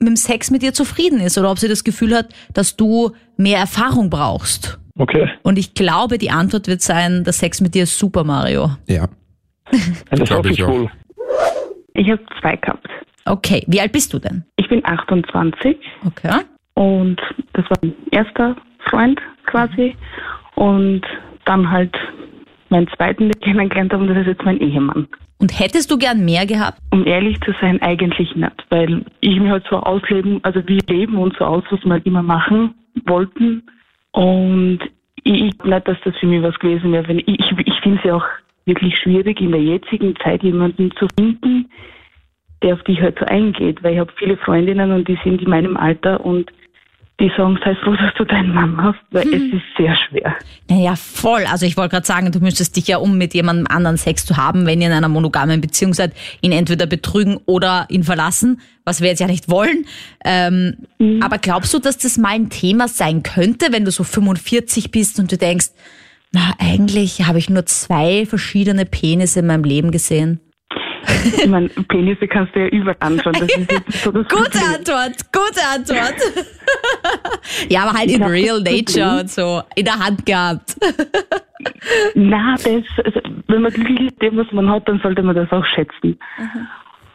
mit 0.00 0.08
dem 0.08 0.16
Sex 0.16 0.50
mit 0.50 0.62
dir 0.62 0.74
zufrieden 0.74 1.20
ist 1.20 1.38
oder 1.38 1.50
ob 1.50 1.58
sie 1.58 1.68
das 1.68 1.84
Gefühl 1.84 2.14
hat, 2.16 2.30
dass 2.52 2.76
du 2.76 3.12
mehr 3.36 3.58
Erfahrung 3.58 4.10
brauchst. 4.10 4.78
Okay. 4.98 5.28
Und 5.42 5.58
ich 5.58 5.74
glaube, 5.74 6.18
die 6.18 6.30
Antwort 6.30 6.68
wird 6.68 6.80
sein, 6.82 7.24
der 7.24 7.32
Sex 7.32 7.60
mit 7.60 7.74
dir 7.74 7.82
ist 7.82 7.98
super, 7.98 8.24
Mario. 8.24 8.70
Ja. 8.88 9.08
Das 10.10 10.30
hoffe 10.30 10.50
ich 10.50 10.64
wohl. 10.64 10.90
Ich 11.94 12.08
habe 12.10 12.22
zwei 12.40 12.56
gehabt. 12.56 12.86
Okay, 13.24 13.64
wie 13.66 13.80
alt 13.80 13.92
bist 13.92 14.12
du 14.12 14.18
denn? 14.18 14.44
Ich 14.56 14.68
bin 14.68 14.84
28 14.84 15.76
Okay. 16.06 16.42
und 16.74 17.20
das 17.54 17.64
war 17.70 17.78
mein 17.82 17.94
erster 18.10 18.56
Freund 18.90 19.18
quasi. 19.46 19.96
Und 20.56 21.02
dann 21.46 21.70
halt 21.70 21.94
meinen 22.68 22.88
zweiten, 22.96 23.24
den 23.24 23.32
ich 23.38 23.40
kennengelernt 23.44 23.92
habe, 23.92 24.02
und 24.02 24.08
das 24.10 24.18
ist 24.18 24.26
jetzt 24.26 24.44
mein 24.44 24.58
Ehemann. 24.60 25.08
Und 25.38 25.58
hättest 25.58 25.90
du 25.90 25.98
gern 25.98 26.24
mehr 26.24 26.46
gehabt? 26.46 26.78
Um 26.92 27.06
ehrlich 27.06 27.40
zu 27.40 27.52
sein, 27.60 27.80
eigentlich 27.82 28.34
nicht, 28.36 28.66
weil 28.70 29.04
ich 29.20 29.38
mir 29.40 29.50
halt 29.50 29.64
so 29.68 29.76
ausleben, 29.76 30.40
also 30.42 30.60
wir 30.66 30.80
leben 30.88 31.16
uns 31.16 31.34
so 31.38 31.44
aus, 31.44 31.64
was 31.70 31.82
wir 31.84 31.92
halt 31.92 32.06
immer 32.06 32.22
machen 32.22 32.74
wollten. 33.06 33.62
Und 34.14 34.78
ich, 35.24 35.42
ich 35.42 35.64
nicht, 35.64 35.88
dass 35.88 35.98
das 36.04 36.16
für 36.18 36.26
mich 36.26 36.42
was 36.42 36.58
gewesen 36.60 36.92
wäre. 36.92 37.12
Ich 37.12 37.28
ich, 37.28 37.52
ich 37.66 37.80
finde 37.80 37.98
es 37.98 38.04
ja 38.04 38.14
auch 38.14 38.26
wirklich 38.64 38.96
schwierig, 38.96 39.40
in 39.40 39.50
der 39.50 39.60
jetzigen 39.60 40.14
Zeit 40.16 40.42
jemanden 40.42 40.92
zu 40.92 41.08
finden, 41.18 41.68
der 42.62 42.74
auf 42.74 42.82
dich 42.84 43.00
halt 43.00 43.18
so 43.18 43.24
eingeht, 43.26 43.82
weil 43.82 43.94
ich 43.94 43.98
habe 43.98 44.12
viele 44.16 44.36
Freundinnen 44.36 44.92
und 44.92 45.08
die 45.08 45.18
sind 45.24 45.42
in 45.42 45.50
meinem 45.50 45.76
Alter 45.76 46.24
und 46.24 46.50
die 47.20 47.30
sagen, 47.36 47.58
sei 47.64 47.76
froh, 47.76 47.94
dass 47.94 48.12
du 48.14 48.24
deinen 48.24 48.52
Mann 48.52 48.76
hast, 48.82 48.98
weil 49.12 49.28
es 49.28 49.52
ist 49.52 49.62
sehr 49.76 49.94
schwer. 49.94 50.34
Naja, 50.68 50.96
voll. 50.96 51.44
Also 51.46 51.64
ich 51.64 51.76
wollte 51.76 51.90
gerade 51.90 52.06
sagen, 52.06 52.32
du 52.32 52.40
müsstest 52.40 52.76
dich 52.76 52.88
ja, 52.88 52.96
um 52.98 53.16
mit 53.16 53.34
jemandem 53.34 53.68
anderen 53.68 53.96
Sex 53.96 54.26
zu 54.26 54.36
haben, 54.36 54.66
wenn 54.66 54.80
ihr 54.80 54.88
in 54.88 54.92
einer 54.92 55.08
monogamen 55.08 55.60
Beziehung 55.60 55.94
seid, 55.94 56.12
ihn 56.40 56.50
entweder 56.50 56.86
betrügen 56.86 57.38
oder 57.46 57.86
ihn 57.88 58.02
verlassen, 58.02 58.60
was 58.84 59.00
wir 59.00 59.10
jetzt 59.10 59.20
ja 59.20 59.28
nicht 59.28 59.48
wollen. 59.48 59.86
Ähm, 60.24 60.88
Aber 61.22 61.38
glaubst 61.38 61.72
du, 61.72 61.78
dass 61.78 61.98
das 61.98 62.18
mal 62.18 62.34
ein 62.34 62.50
Thema 62.50 62.88
sein 62.88 63.22
könnte, 63.22 63.68
wenn 63.70 63.84
du 63.84 63.92
so 63.92 64.02
45 64.02 64.90
bist 64.90 65.20
und 65.20 65.30
du 65.30 65.36
denkst, 65.36 65.68
na, 66.32 66.52
eigentlich 66.58 67.26
habe 67.26 67.38
ich 67.38 67.48
nur 67.48 67.64
zwei 67.64 68.26
verschiedene 68.26 68.86
Penisse 68.86 69.38
in 69.38 69.46
meinem 69.46 69.62
Leben 69.62 69.92
gesehen? 69.92 70.40
Ich 71.36 71.46
meine, 71.46 71.68
Penisse 71.68 72.26
kannst 72.28 72.54
du 72.54 72.60
ja 72.60 72.66
überall 72.68 72.96
anschauen. 73.00 73.34
Das 73.34 73.42
ist 73.42 73.70
jetzt 73.70 73.92
so 74.02 74.12
das 74.12 74.28
Gute 74.28 74.50
Problem. 74.50 74.74
Antwort, 74.74 75.32
gute 75.32 75.60
Antwort. 75.74 76.14
ja, 77.68 77.82
aber 77.82 77.98
halt 77.98 78.08
Ich 78.08 78.14
in 78.14 78.20
glaub, 78.20 78.30
real 78.30 78.60
nature 78.60 79.20
und 79.20 79.30
so, 79.30 79.62
in 79.74 79.84
der 79.84 79.98
Hand 79.98 80.24
gehabt. 80.26 80.76
Na, 82.14 82.54
das, 82.56 83.04
also, 83.04 83.20
wenn 83.48 83.62
man 83.62 83.72
glücklich 83.72 84.00
mit 84.00 84.22
dem, 84.22 84.36
was 84.36 84.50
man 84.52 84.68
hat, 84.70 84.88
dann 84.88 85.00
sollte 85.00 85.22
man 85.22 85.34
das 85.34 85.50
auch 85.52 85.64
schätzen. 85.64 86.18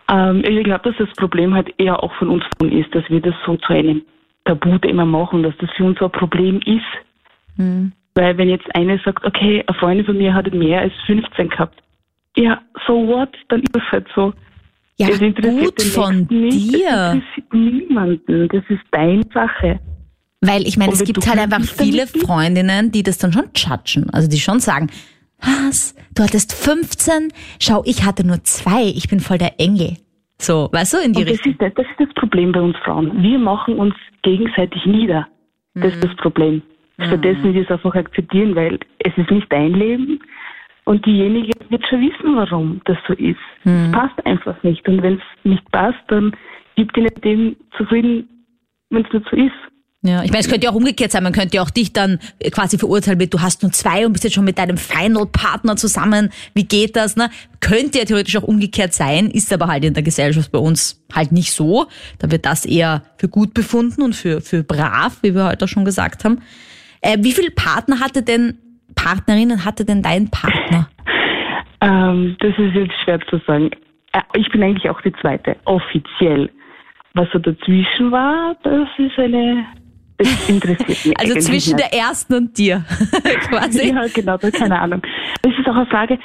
Ähm, 0.10 0.43
ich 0.43 0.63
glaube, 0.63 0.89
dass 0.89 0.97
das 0.97 1.15
Problem 1.17 1.54
halt 1.54 1.73
eher 1.78 2.02
auch 2.02 2.13
von 2.15 2.30
uns 2.30 2.43
ist, 2.62 2.93
dass 2.95 3.04
wir 3.10 3.21
das 3.21 3.36
so 3.45 3.58
zu 3.58 3.73
einem 3.73 4.02
Tabuthema 4.45 5.06
machen, 5.06 5.43
dass 5.43 5.56
das 5.60 5.69
für 5.78 5.84
uns 5.84 5.99
so 5.99 6.06
ein 6.06 6.12
Problem 6.12 6.60
ist. 6.65 6.86
Weil 8.15 8.38
wenn 8.38 8.49
jetzt 8.49 8.73
eine 8.75 8.99
sagt, 9.04 9.25
okay, 9.25 9.63
eine 9.65 9.78
Freundin 9.78 10.06
von 10.06 10.17
mir 10.17 10.34
hat 10.34 10.52
mehr 10.54 10.82
als 10.82 10.93
15 11.06 11.49
gehabt, 11.49 11.82
ja, 12.38 12.62
so 12.88 12.94
what, 13.08 13.30
dann 13.50 13.62
ist 13.62 13.76
es 13.76 13.82
halt 13.92 14.08
so. 14.15 14.34
Ja, 14.98 15.08
Es 15.10 15.22
interessiert 15.22 15.65
gut 15.65 15.80
den 15.80 15.88
von 15.92 16.28
nicht, 16.30 16.74
dir. 16.74 16.89
Es 16.89 17.13
interessiert 17.13 17.54
niemanden. 17.54 18.48
Das 18.50 18.63
ist 18.70 18.82
deine 18.92 19.24
Sache. 19.34 19.80
Weil 20.42 20.68
ich 20.68 20.78
meine, 20.78 20.94
es 20.94 21.04
gibt 21.04 21.28
halt 21.28 21.39
einfach 21.39 21.62
viele? 21.62 22.08
Freundinnen, 22.08 22.92
die 22.92 23.04
das 23.04 23.18
dann 23.18 23.32
schon 23.32 23.50
judgen. 23.56 24.10
Also 24.12 24.30
die 24.30 24.39
schon 24.39 24.60
sagen, 24.60 24.89
was? 25.42 25.96
Du 26.15 26.24
hattest 26.24 26.54
15? 26.54 27.30
Schau, 27.62 27.82
ich 27.86 28.06
hatte 28.06 28.26
nur 28.26 28.44
zwei. 28.44 28.84
Ich 28.84 29.08
bin 29.10 29.20
voll 29.22 29.38
der 29.38 29.60
Engel. 29.60 29.96
So, 30.38 30.70
weißt 30.72 30.94
du, 30.94 30.98
in 30.98 31.13
die 31.13 31.20
Und 31.22 31.30
das 31.30 31.34
Richtung. 31.46 31.52
ist, 31.54 31.62
das, 31.62 31.74
das 31.76 31.86
ist 31.88 32.00
das 32.08 32.13
Problem 32.15 32.52
bei 32.52 32.62
uns 32.62 32.76
Frauen. 32.84 33.22
Wir 33.22 33.38
machen 33.39 33.76
uns 33.76 33.94
gegenseitig 34.24 34.86
nieder. 34.86 35.28
Das 35.76 35.94
ist 35.94 36.04
das 36.04 36.15
Problem. 36.18 36.62
Stattdessen 37.02 37.54
wir 37.54 37.62
es 37.63 37.70
einfach 37.72 37.96
akzeptieren, 37.96 38.56
weil 38.56 38.78
es 39.00 39.18
ist 39.18 39.32
nicht 39.32 39.48
dein 39.50 39.72
Leben 39.74 40.20
und 40.89 41.06
diejenige 41.06 41.52
wird 41.69 41.88
schon 41.88 42.02
wissen, 42.02 42.36
warum 42.36 42.82
das 42.86 42.97
so 43.08 43.13
ist. 43.13 43.38
Es 43.63 43.91
passt 43.91 44.25
einfach 44.25 44.62
nicht. 44.63 44.88
Und 44.88 45.04
wenn 45.04 45.17
es 45.17 45.21
nicht 45.43 45.71
passt, 45.71 45.99
dann 46.08 46.36
gibt 46.75 46.97
nicht 46.97 47.23
dem 47.23 47.56
zufrieden, 47.78 48.28
wenn 48.89 49.06
es 49.06 49.13
nicht 49.13 49.28
so 49.30 49.36
ist. 49.38 49.52
Ja, 50.02 50.23
ich 50.23 50.32
meine, 50.32 50.39
es 50.39 50.49
könnte 50.49 50.65
ja 50.65 50.71
auch 50.71 50.75
umgekehrt 50.75 51.12
sein. 51.12 51.21
Man 51.21 51.34
könnte 51.34 51.58
ja 51.58 51.62
auch 51.62 51.69
dich 51.69 51.93
dann 51.93 52.17
äh, 52.39 52.49
quasi 52.49 52.80
verurteilen 52.80 53.19
mit, 53.19 53.36
du 53.36 53.39
hast 53.39 53.62
nur 53.62 53.71
zwei 53.71 54.04
und 54.08 54.13
bist 54.13 54.23
jetzt 54.23 54.34
schon 54.34 54.45
mit 54.45 54.58
deinem 54.58 54.78
Final-Partner 54.78 55.75
zusammen. 55.75 56.32
Wie 56.56 56.63
geht 56.63 56.95
das? 56.95 57.15
Ne? 57.17 57.30
Könnte 57.60 57.99
ja 57.99 58.06
theoretisch 58.06 58.38
auch 58.38 58.43
umgekehrt 58.43 58.93
sein, 58.95 59.30
ist 59.30 59.54
aber 59.54 59.67
halt 59.67 59.86
in 59.86 59.93
der 59.93 60.02
Gesellschaft 60.02 60.52
bei 60.52 60.58
uns 60.58 61.06
halt 61.13 61.32
nicht 61.32 61.52
so. 61.52 61.86
Da 62.17 62.32
wird 62.32 62.47
das 62.47 62.65
eher 62.65 63.04
für 63.17 63.28
gut 63.28 63.54
befunden 63.54 64.02
und 64.02 64.15
für, 64.15 64.41
für 64.41 64.63
brav, 64.63 65.19
wie 65.21 65.36
wir 65.36 65.45
heute 65.45 65.65
auch 65.65 65.69
schon 65.69 65.86
gesagt 65.86 66.25
haben. 66.25 66.41
Äh, 67.02 67.17
wie 67.19 67.34
viele 67.34 67.52
Partner 67.52 67.99
hatte 67.99 68.23
denn, 68.23 68.58
Partnerinnen 69.04 69.64
hatte 69.66 69.86
denn 69.86 70.02
dein 70.02 70.30
Partner? 70.30 70.90
Ähm, 71.82 72.36
das 72.40 72.52
ist 72.58 72.74
jetzt 72.76 72.94
schwer 73.04 73.20
zu 73.30 73.38
sagen. 73.48 73.70
Äh, 74.14 74.22
Ich 74.36 74.50
bin 74.52 74.64
eigentlich 74.64 74.90
auch 74.90 75.02
die 75.02 75.14
zweite, 75.14 75.56
offiziell. 75.66 76.50
Was 77.14 77.28
so 77.32 77.40
dazwischen 77.40 78.12
war, 78.12 78.56
das 78.64 78.88
ist 78.98 79.18
eine, 79.18 79.66
das 80.18 80.50
interessiert 80.50 80.90
mich 81.06 81.14
Also 81.20 81.34
zwischen 81.40 81.76
nicht. 81.76 81.92
der 81.92 82.00
ersten 82.00 82.34
und 82.36 82.58
dir, 82.58 82.84
quasi. 83.50 83.90
Ja, 83.94 84.06
genau, 84.14 84.38
das, 84.38 84.52
keine 84.52 84.80
Ahnung. 84.80 85.02
Es 85.42 85.58
ist 85.58 85.68
auch 85.68 85.76
eine 85.76 85.86
Frage, 85.88 86.20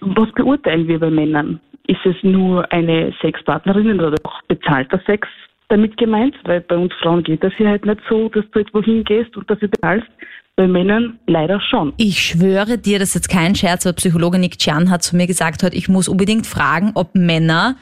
was 0.00 0.30
beurteilen 0.32 0.88
wir 0.88 0.98
bei 1.00 1.10
Männern? 1.10 1.60
Ist 1.86 2.04
es 2.06 2.14
nur 2.22 2.70
eine 2.72 3.12
Sexpartnerin 3.20 4.00
oder 4.00 4.16
auch 4.24 4.40
bezahlter 4.48 5.00
Sex 5.04 5.28
damit 5.68 5.96
gemeint? 5.96 6.34
Weil 6.44 6.60
bei 6.60 6.76
uns 6.76 6.92
Frauen 7.02 7.22
geht 7.24 7.42
das 7.42 7.52
ja 7.58 7.68
halt 7.70 7.84
nicht 7.84 8.00
so, 8.08 8.28
dass 8.30 8.44
du 8.52 8.60
irgendwo 8.60 8.82
hingehst 8.82 9.36
und 9.36 9.50
dafür 9.50 9.68
bezahlst. 9.68 10.08
Bei 10.56 10.68
Männern 10.68 11.18
leider 11.26 11.60
schon. 11.62 11.94
Ich 11.96 12.20
schwöre 12.20 12.76
dir, 12.76 12.98
das 12.98 13.10
ist 13.10 13.14
jetzt 13.14 13.28
kein 13.30 13.54
Scherz, 13.54 13.86
aber 13.86 13.94
Psychologe 13.96 14.38
Nick 14.38 14.58
Chan 14.58 14.90
hat 14.90 15.02
zu 15.02 15.16
mir 15.16 15.26
gesagt 15.26 15.62
heute, 15.62 15.74
ich 15.76 15.88
muss 15.88 16.08
unbedingt 16.08 16.46
fragen, 16.46 16.92
ob 16.94 17.14
Männer 17.14 17.76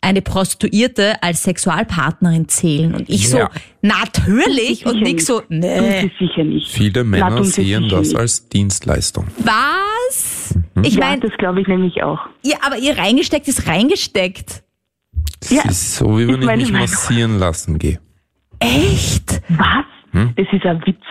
eine 0.00 0.22
Prostituierte 0.22 1.20
als 1.22 1.42
Sexualpartnerin 1.44 2.48
zählen? 2.48 2.94
Und 2.94 3.08
ich 3.08 3.28
so, 3.28 3.38
Ja. 3.38 3.50
natürlich. 3.82 4.86
Und 4.86 5.00
Nick 5.02 5.14
nicht. 5.16 5.26
so, 5.26 5.42
nee. 5.48 6.10
sicher 6.18 6.44
nicht. 6.44 6.68
Viele 6.68 7.02
Männer 7.04 7.42
sehen 7.44 7.88
das 7.88 8.08
nicht. 8.08 8.16
als 8.16 8.48
Dienstleistung. 8.48 9.26
Was? 9.38 10.56
Ich 10.82 10.94
ja, 10.94 11.00
meine, 11.00 11.22
das 11.22 11.32
glaube 11.38 11.60
ich 11.60 11.66
nämlich 11.68 12.02
auch. 12.04 12.20
ja, 12.44 12.56
aber 12.64 12.78
ihr 12.78 12.96
reingesteckt 12.98 13.46
ist 13.48 13.66
reingesteckt. 13.68 14.62
Das 15.40 15.50
Ja, 15.50 15.62
ist 15.68 15.96
so, 15.96 16.18
wie 16.18 16.26
wenn 16.28 16.40
ich 16.40 16.46
meine 16.46 16.62
mich. 16.62 16.70
Hm? 16.70 16.78
massieren 16.80 17.38
lassen 17.38 17.78
gehe. 17.78 17.98
Echt? 18.60 19.40
Was? 19.48 19.84
Das 20.36 20.46
ist 20.52 20.64
ein 20.66 20.82
Witz. 20.86 21.02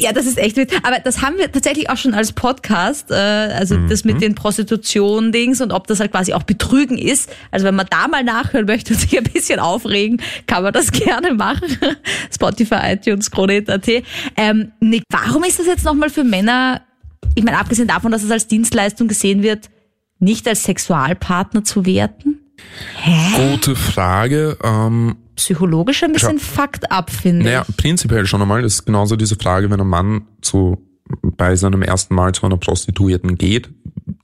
Ja, 0.00 0.12
das 0.12 0.26
ist 0.26 0.38
echt 0.38 0.56
witzig. 0.56 0.78
Aber 0.84 0.98
das 1.00 1.22
haben 1.22 1.36
wir 1.38 1.50
tatsächlich 1.50 1.90
auch 1.90 1.96
schon 1.96 2.14
als 2.14 2.32
Podcast, 2.32 3.10
äh, 3.10 3.14
also 3.14 3.76
das 3.88 4.04
Mhm. 4.04 4.12
mit 4.12 4.22
den 4.22 4.34
Prostitution-Dings 4.34 5.60
und 5.60 5.72
ob 5.72 5.86
das 5.86 6.00
halt 6.00 6.12
quasi 6.12 6.32
auch 6.32 6.44
Betrügen 6.44 6.96
ist. 6.98 7.30
Also 7.50 7.66
wenn 7.66 7.74
man 7.74 7.86
da 7.90 8.06
mal 8.08 8.22
nachhören 8.24 8.66
möchte 8.66 8.94
und 8.94 9.00
sich 9.00 9.16
ein 9.18 9.24
bisschen 9.24 9.58
aufregen, 9.60 10.22
kann 10.46 10.62
man 10.62 10.72
das 10.72 10.92
gerne 10.92 11.34
machen. 11.34 11.76
Spotify, 12.32 12.92
iTunes, 12.94 13.30
Krone.at. 13.30 13.88
Ähm, 14.36 14.72
Nick, 14.80 15.02
warum 15.10 15.44
ist 15.44 15.58
das 15.58 15.66
jetzt 15.66 15.84
nochmal 15.84 16.10
für 16.10 16.24
Männer, 16.24 16.82
ich 17.34 17.42
meine, 17.44 17.58
abgesehen 17.58 17.88
davon, 17.88 18.12
dass 18.12 18.22
es 18.22 18.30
als 18.30 18.46
Dienstleistung 18.46 19.08
gesehen 19.08 19.42
wird, 19.42 19.68
nicht 20.20 20.46
als 20.48 20.64
Sexualpartner 20.64 21.64
zu 21.64 21.86
werten? 21.86 22.38
Gute 23.36 23.76
Frage. 23.76 24.56
Ähm, 24.62 25.16
Psychologisch 25.38 26.02
ein 26.02 26.12
bisschen 26.12 26.38
fucked 26.40 26.90
up, 26.90 27.10
finde 27.10 27.44
naja, 27.44 27.64
ich. 27.68 27.76
prinzipiell 27.76 28.26
schon 28.26 28.42
einmal, 28.42 28.62
das 28.62 28.74
ist 28.74 28.86
genauso 28.86 29.14
diese 29.14 29.36
Frage, 29.36 29.70
wenn 29.70 29.80
ein 29.80 29.86
Mann 29.86 30.22
zu, 30.42 30.78
bei 31.22 31.54
seinem 31.54 31.82
ersten 31.82 32.14
Mal 32.14 32.32
zu 32.32 32.44
einer 32.44 32.56
Prostituierten 32.56 33.38
geht, 33.38 33.70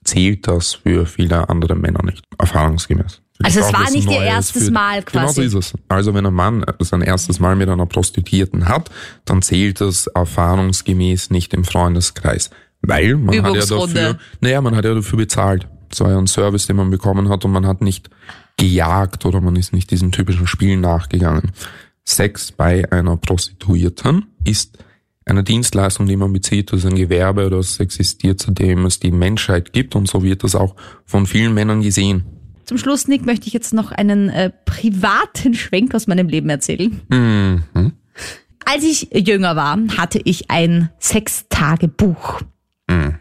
zählt 0.03 0.49
das 0.49 0.75
für 0.75 1.07
viele 1.07 1.49
andere 1.49 1.77
Männer 1.77 2.05
nicht, 2.05 2.25
erfahrungsgemäß. 2.39 3.21
Also 3.43 3.61
es 3.61 3.73
war 3.73 3.91
nicht 3.91 4.11
ihr 4.11 4.23
erstes 4.23 4.71
Mal 4.71 5.03
Genau 5.03 5.29
so 5.29 5.41
quasi. 5.41 5.47
ist 5.47 5.55
es. 5.55 5.75
Also 5.89 6.15
wenn 6.15 6.27
ein 6.27 6.35
Mann 6.35 6.65
sein 6.81 7.03
erstes 7.03 7.41
Mal 7.41 7.57
mit 7.57 7.69
einer 7.69 7.87
Prostituierten 7.87 8.69
hat, 8.69 8.91
dann 9.25 9.43
zählt 9.43 9.81
das 9.81 10.07
erfahrungsgemäß 10.09 11.31
nicht 11.31 11.55
im 11.55 11.65
Freundeskreis. 11.65 12.51
Weil 12.83 13.17
man 13.17 13.43
hat 13.43 13.55
ja 13.55 13.67
dafür, 13.67 14.19
naja, 14.41 14.61
man 14.61 14.77
hat 14.77 14.85
ja 14.85 14.95
dafür 14.95 15.19
bezahlt. 15.19 15.67
Das 15.91 16.01
war 16.01 16.11
ja 16.11 16.19
ein 16.19 16.27
Service, 16.27 16.67
den 16.67 16.77
man 16.77 16.91
bekommen 16.91 17.29
hat 17.29 17.45
und 17.45 17.53
man 17.53 17.67
hat 17.67 17.81
nicht 17.81 18.11
gejagt 18.57 19.27
oder 19.27 19.41
man 19.41 19.57
ist 19.57 19.73
nicht 19.73 19.91
diesen 19.91 20.13
typischen 20.13 20.47
Spielen 20.47 20.81
nachgegangen. 20.81 21.53
Sex 22.05 22.53
bei 22.53 22.91
einer 22.93 23.17
Prostituierten 23.17 24.27
ist 24.45 24.79
eine 25.27 25.43
Dienstleistung, 25.43 26.07
die 26.07 26.17
man 26.17 26.33
bezieht, 26.33 26.71
das 26.71 26.81
ist 26.81 26.87
ein 26.87 26.97
Gewerbe, 26.97 27.49
das 27.49 27.81
existiert, 27.81 28.41
seitdem 28.41 28.85
es 28.85 29.01
die 29.01 29.11
Menschheit 29.11 29.73
gibt 29.73 29.97
und 29.97 30.07
so 30.07 30.23
wird 30.23 30.45
das 30.45 30.55
auch 30.55 30.77
von 31.07 31.27
vielen 31.27 31.55
Männern 31.55 31.81
gesehen. 31.81 32.25
Zum 32.67 32.79
Schluss, 32.79 33.09
Nick, 33.09 33.27
möchte 33.27 33.47
ich 33.47 33.53
jetzt 33.53 33.75
noch 33.75 33.93
einen 33.93 34.29
äh, 34.29 34.51
privaten 34.65 35.55
Schwenk 35.55 35.95
aus 35.95 36.07
meinem 36.07 36.29
Leben 36.29 36.49
erzählen. 36.49 37.01
Mhm. 37.09 37.93
Als 38.65 38.85
ich 38.85 39.09
jünger 39.13 39.57
war, 39.57 39.79
hatte 39.97 40.21
ich 40.25 40.51
ein 40.51 40.91
Sechstagebuch. 40.99 42.41
Mhm. 42.89 43.19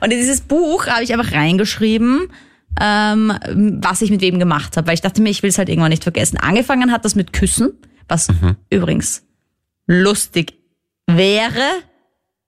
Und 0.00 0.12
in 0.12 0.18
dieses 0.18 0.40
Buch 0.40 0.86
habe 0.86 1.04
ich 1.04 1.12
einfach 1.12 1.32
reingeschrieben, 1.32 2.28
ähm, 2.80 3.32
was 3.82 4.02
ich 4.02 4.10
mit 4.10 4.20
wem 4.20 4.38
gemacht 4.38 4.76
habe, 4.76 4.86
weil 4.86 4.94
ich 4.94 5.00
dachte 5.00 5.22
mir, 5.22 5.30
ich 5.30 5.42
will 5.42 5.50
es 5.50 5.58
halt 5.58 5.68
irgendwann 5.68 5.90
nicht 5.90 6.02
vergessen. 6.02 6.38
Angefangen 6.38 6.92
hat 6.92 7.04
das 7.04 7.14
mit 7.14 7.32
Küssen, 7.32 7.72
was 8.08 8.28
übrigens 8.70 9.24
lustig 9.86 10.54
wäre, 11.06 11.62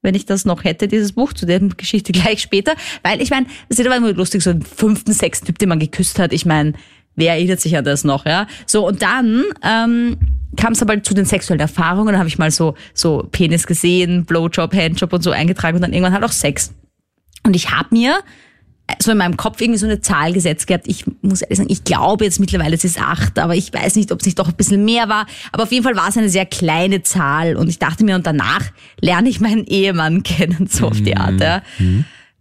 wenn 0.03 0.15
ich 0.15 0.27
das 0.27 0.45
noch 0.45 0.65
hätte, 0.65 0.89
dieses 0.89 1.13
Buch, 1.13 1.33
zu 1.33 1.47
der 1.47 1.61
Geschichte 1.61 2.13
gleich 2.13 2.41
später. 2.41 2.75
Weil 3.03 3.21
ich 3.21 3.31
meine, 3.31 3.47
es 3.69 3.79
ist 3.79 3.87
aber 3.87 3.97
immer 3.97 4.13
lustig, 4.13 4.43
so 4.43 4.51
einen 4.51 4.63
fünften, 4.63 5.13
sechsten 5.13 5.47
Typ, 5.47 5.59
den 5.59 5.69
man 5.69 5.79
geküsst 5.79 6.19
hat. 6.19 6.33
Ich 6.33 6.47
meine, 6.47 6.75
wer 7.17 7.33
erinnert 7.33 7.61
sich 7.61 7.77
an 7.77 7.85
das 7.85 8.05
noch, 8.05 8.27
ja? 8.27 8.47
So, 8.67 8.87
und 8.87 9.03
dann 9.03 9.45
ähm, 9.63 10.19
kam 10.57 10.73
es 10.73 10.83
aber 10.83 11.03
zu 11.03 11.15
den 11.15 11.25
sexuellen 11.25 11.61
Erfahrungen. 11.61 12.13
Dann 12.13 12.19
habe 12.19 12.29
ich 12.29 12.39
mal 12.39 12.51
so, 12.51 12.75
so 12.95 13.29
Penis 13.31 13.67
gesehen, 13.67 14.25
Blowjob, 14.25 14.75
Handjob 14.75 15.13
und 15.13 15.23
so 15.23 15.31
eingetragen 15.31 15.77
und 15.77 15.83
dann 15.83 15.93
irgendwann 15.93 16.15
halt 16.15 16.25
auch 16.25 16.33
Sex. 16.33 16.73
Und 17.45 17.57
ich 17.57 17.71
habe 17.71 17.89
mir 17.91 18.19
so 19.01 19.13
in 19.13 19.19
meinem 19.19 19.37
Kopf 19.37 19.61
irgendwie 19.61 19.79
so 19.79 19.87
eine 19.87 20.01
Zahl 20.01 20.33
gesetzt 20.33 20.67
gehabt. 20.67 20.87
Ich 20.89 21.05
muss 21.23 21.43
ehrlich 21.43 21.59
sagen, 21.59 21.71
ich 21.71 21.85
glaube 21.85 22.25
jetzt 22.25 22.41
mittlerweile, 22.41 22.75
es 22.75 22.85
ist 22.85 23.01
acht, 23.01 23.39
aber 23.39 23.55
ich 23.55 23.73
weiß 23.73 23.97
nicht, 23.97 24.11
ob 24.13 24.21
es 24.21 24.27
nicht 24.27 24.39
doch 24.39 24.49
ein 24.49 24.55
bisschen 24.55 24.85
mehr 24.85 25.09
war. 25.09 25.27
Aber 25.53 25.65
auf 25.65 25.73
jeden 25.73 25.85
Fall 25.85 25.97
war 25.97 26.09
es 26.09 26.17
eine 26.17 26.29
sehr 26.29 26.47
kleine 26.47 27.03
Zahl. 27.03 27.57
Und 27.57 27.69
ich 27.69 27.79
dachte 27.79 28.05
mir, 28.05 28.17
und 28.17 28.27
danach 28.27 28.65
lerne 29.01 29.29
ich 29.29 29.41
meinen 29.41 29.65
Ehemann 29.67 30.23
kennen, 30.25 30.69
so 30.71 30.89
auf 30.89 31.01
die 31.01 31.17
Art. 31.17 31.41
Ja. 31.41 31.63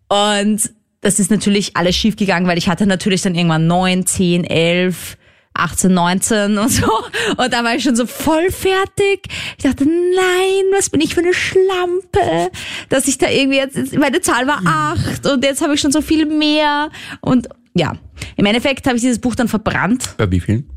Und 0.07 0.71
das 1.01 1.19
ist 1.19 1.31
natürlich 1.31 1.75
alles 1.75 1.95
schief 1.95 2.15
gegangen, 2.15 2.47
weil 2.47 2.57
ich 2.57 2.69
hatte 2.69 2.87
natürlich 2.87 3.21
dann 3.21 3.35
irgendwann 3.35 3.67
neun, 3.67 4.05
zehn, 4.05 4.43
elf, 4.43 5.17
18, 5.57 5.93
19 5.93 6.57
und 6.57 6.69
so. 6.69 6.89
Und 7.37 7.53
da 7.53 7.63
war 7.63 7.75
ich 7.75 7.83
schon 7.83 7.95
so 7.95 8.05
voll 8.05 8.51
fertig. 8.51 9.27
Ich 9.57 9.63
dachte, 9.63 9.85
nein, 9.85 10.63
was 10.73 10.89
bin 10.89 11.01
ich 11.01 11.13
für 11.15 11.21
eine 11.21 11.33
Schlampe, 11.33 12.51
dass 12.89 13.07
ich 13.07 13.17
da 13.17 13.29
irgendwie 13.29 13.57
jetzt, 13.57 13.95
meine 13.97 14.21
Zahl 14.21 14.47
war 14.47 14.61
acht 14.65 15.25
und 15.25 15.43
jetzt 15.43 15.61
habe 15.61 15.75
ich 15.75 15.81
schon 15.81 15.91
so 15.91 16.01
viel 16.01 16.25
mehr. 16.25 16.89
Und 17.21 17.47
ja, 17.73 17.93
im 18.35 18.45
Endeffekt 18.45 18.85
habe 18.87 18.95
ich 18.95 19.01
dieses 19.01 19.19
Buch 19.19 19.35
dann 19.35 19.47
verbrannt. 19.47 20.15
Bei 20.17 20.29
wie 20.31 20.39
vielen? 20.39 20.69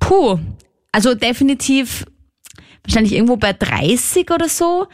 Puh, 0.00 0.38
also 0.90 1.14
definitiv 1.14 2.04
wahrscheinlich 2.84 3.12
irgendwo 3.14 3.36
bei 3.36 3.52
30 3.52 4.30
oder 4.30 4.48
so. 4.48 4.86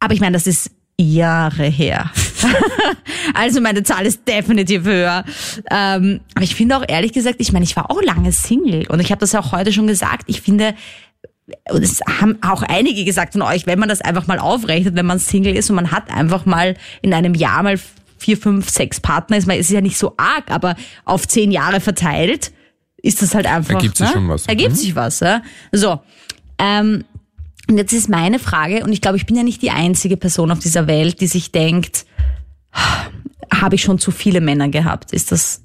Aber 0.00 0.14
ich 0.14 0.20
meine, 0.20 0.34
das 0.34 0.46
ist 0.46 0.70
Jahre 0.98 1.64
her. 1.64 2.10
also 3.34 3.60
meine 3.60 3.82
Zahl 3.82 4.06
ist 4.06 4.26
definitiv 4.26 4.84
höher. 4.84 5.24
Ähm, 5.70 6.20
aber 6.34 6.44
ich 6.44 6.54
finde 6.54 6.76
auch 6.76 6.84
ehrlich 6.86 7.12
gesagt, 7.12 7.36
ich 7.38 7.52
meine, 7.52 7.64
ich 7.64 7.76
war 7.76 7.90
auch 7.90 8.02
lange 8.02 8.32
Single 8.32 8.86
und 8.88 9.00
ich 9.00 9.10
habe 9.10 9.20
das 9.20 9.34
auch 9.34 9.52
heute 9.52 9.72
schon 9.72 9.86
gesagt. 9.86 10.24
Ich 10.26 10.40
finde, 10.40 10.74
und 11.70 11.82
es 11.82 12.00
haben 12.20 12.38
auch 12.42 12.62
einige 12.62 13.04
gesagt 13.04 13.32
von 13.32 13.42
euch, 13.42 13.66
wenn 13.66 13.78
man 13.78 13.88
das 13.88 14.00
einfach 14.00 14.26
mal 14.26 14.38
aufrechnet, 14.38 14.94
wenn 14.96 15.06
man 15.06 15.18
Single 15.18 15.54
ist 15.56 15.70
und 15.70 15.76
man 15.76 15.90
hat 15.92 16.10
einfach 16.10 16.44
mal 16.46 16.74
in 17.02 17.14
einem 17.14 17.34
Jahr 17.34 17.62
mal 17.62 17.78
vier, 18.18 18.36
fünf, 18.36 18.68
sechs 18.70 19.00
Partner, 19.00 19.36
ist, 19.36 19.46
man- 19.46 19.58
ist 19.58 19.70
ja 19.70 19.80
nicht 19.80 19.98
so 19.98 20.14
arg, 20.16 20.50
aber 20.50 20.74
auf 21.04 21.28
zehn 21.28 21.50
Jahre 21.52 21.80
verteilt 21.80 22.52
ist 23.02 23.22
das 23.22 23.34
halt 23.34 23.46
einfach. 23.46 23.74
Ergibt 23.74 23.96
sich 23.98 24.06
ne? 24.06 24.12
schon 24.12 24.28
was. 24.28 24.46
Ergibt 24.46 24.72
Mhm. 24.72 24.76
sich 24.76 24.96
was, 24.96 25.20
ja. 25.20 25.42
So. 25.70 26.00
Ähm, 26.58 27.04
und 27.68 27.78
jetzt 27.78 27.92
ist 27.92 28.08
meine 28.08 28.38
Frage, 28.38 28.82
und 28.84 28.92
ich 28.92 29.00
glaube, 29.00 29.16
ich 29.16 29.26
bin 29.26 29.36
ja 29.36 29.42
nicht 29.42 29.60
die 29.60 29.70
einzige 29.70 30.16
Person 30.16 30.50
auf 30.50 30.58
dieser 30.60 30.86
Welt, 30.86 31.20
die 31.20 31.26
sich 31.26 31.52
denkt, 31.52 32.06
habe 32.72 33.74
ich 33.74 33.82
schon 33.82 33.98
zu 33.98 34.10
viele 34.10 34.40
Männer 34.40 34.68
gehabt? 34.68 35.12
Ist 35.12 35.32
das, 35.32 35.64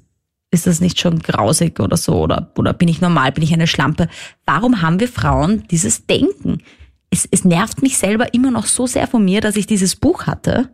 ist 0.50 0.66
das 0.66 0.80
nicht 0.80 1.00
schon 1.00 1.18
grausig 1.18 1.80
oder 1.80 1.96
so? 1.96 2.20
Oder, 2.20 2.52
oder 2.56 2.72
bin 2.72 2.88
ich 2.88 3.00
normal? 3.00 3.32
Bin 3.32 3.44
ich 3.44 3.52
eine 3.52 3.66
Schlampe? 3.66 4.08
Warum 4.46 4.82
haben 4.82 5.00
wir 5.00 5.08
Frauen 5.08 5.64
dieses 5.70 6.06
Denken? 6.06 6.62
Es, 7.10 7.28
es 7.30 7.44
nervt 7.44 7.82
mich 7.82 7.98
selber 7.98 8.32
immer 8.34 8.50
noch 8.50 8.66
so 8.66 8.86
sehr 8.86 9.06
von 9.06 9.24
mir, 9.24 9.40
dass 9.40 9.56
ich 9.56 9.66
dieses 9.66 9.96
Buch 9.96 10.26
hatte. 10.26 10.70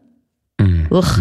Uch. 0.91 1.19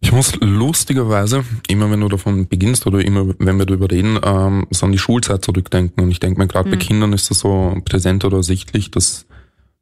Ich 0.00 0.12
muss 0.12 0.34
lustigerweise, 0.40 1.44
immer 1.66 1.90
wenn 1.90 2.00
du 2.00 2.08
davon 2.08 2.46
beginnst 2.46 2.86
oder 2.86 3.02
immer 3.02 3.34
wenn 3.38 3.56
wir 3.56 3.64
darüber 3.64 3.90
reden, 3.90 4.18
ähm, 4.22 4.66
so 4.70 4.84
an 4.84 4.92
die 4.92 4.98
Schulzeit 4.98 5.42
zurückdenken. 5.42 6.04
Und 6.04 6.10
ich 6.10 6.20
denke 6.20 6.38
mir, 6.38 6.46
gerade 6.46 6.68
bei 6.68 6.76
Kindern 6.76 7.14
ist 7.14 7.30
das 7.30 7.38
so 7.38 7.74
präsent 7.86 8.22
oder 8.24 8.36
ersichtlich, 8.36 8.90
dass 8.90 9.26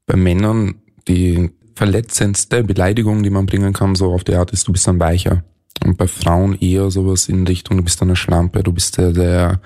bei 0.06 0.14
Männern 0.16 0.76
die 1.08 1.50
verletzendste 1.74 2.64
Beleidigung, 2.64 3.22
die 3.22 3.30
man 3.30 3.46
bringen 3.46 3.72
kann, 3.72 3.94
so 3.94 4.12
auf 4.12 4.24
die 4.24 4.34
Art 4.34 4.50
ist, 4.52 4.68
du 4.68 4.72
bist 4.72 4.88
ein 4.88 5.00
Weicher. 5.00 5.44
Und 5.84 5.96
bei 5.98 6.06
Frauen 6.06 6.56
eher 6.60 6.90
sowas 6.90 7.28
in 7.28 7.46
Richtung, 7.46 7.76
du 7.78 7.82
bist 7.82 8.00
eine 8.02 8.16
Schlampe, 8.16 8.62
du 8.62 8.72
bist 8.72 8.94
sehr, 8.94 9.14
sehr 9.14 9.60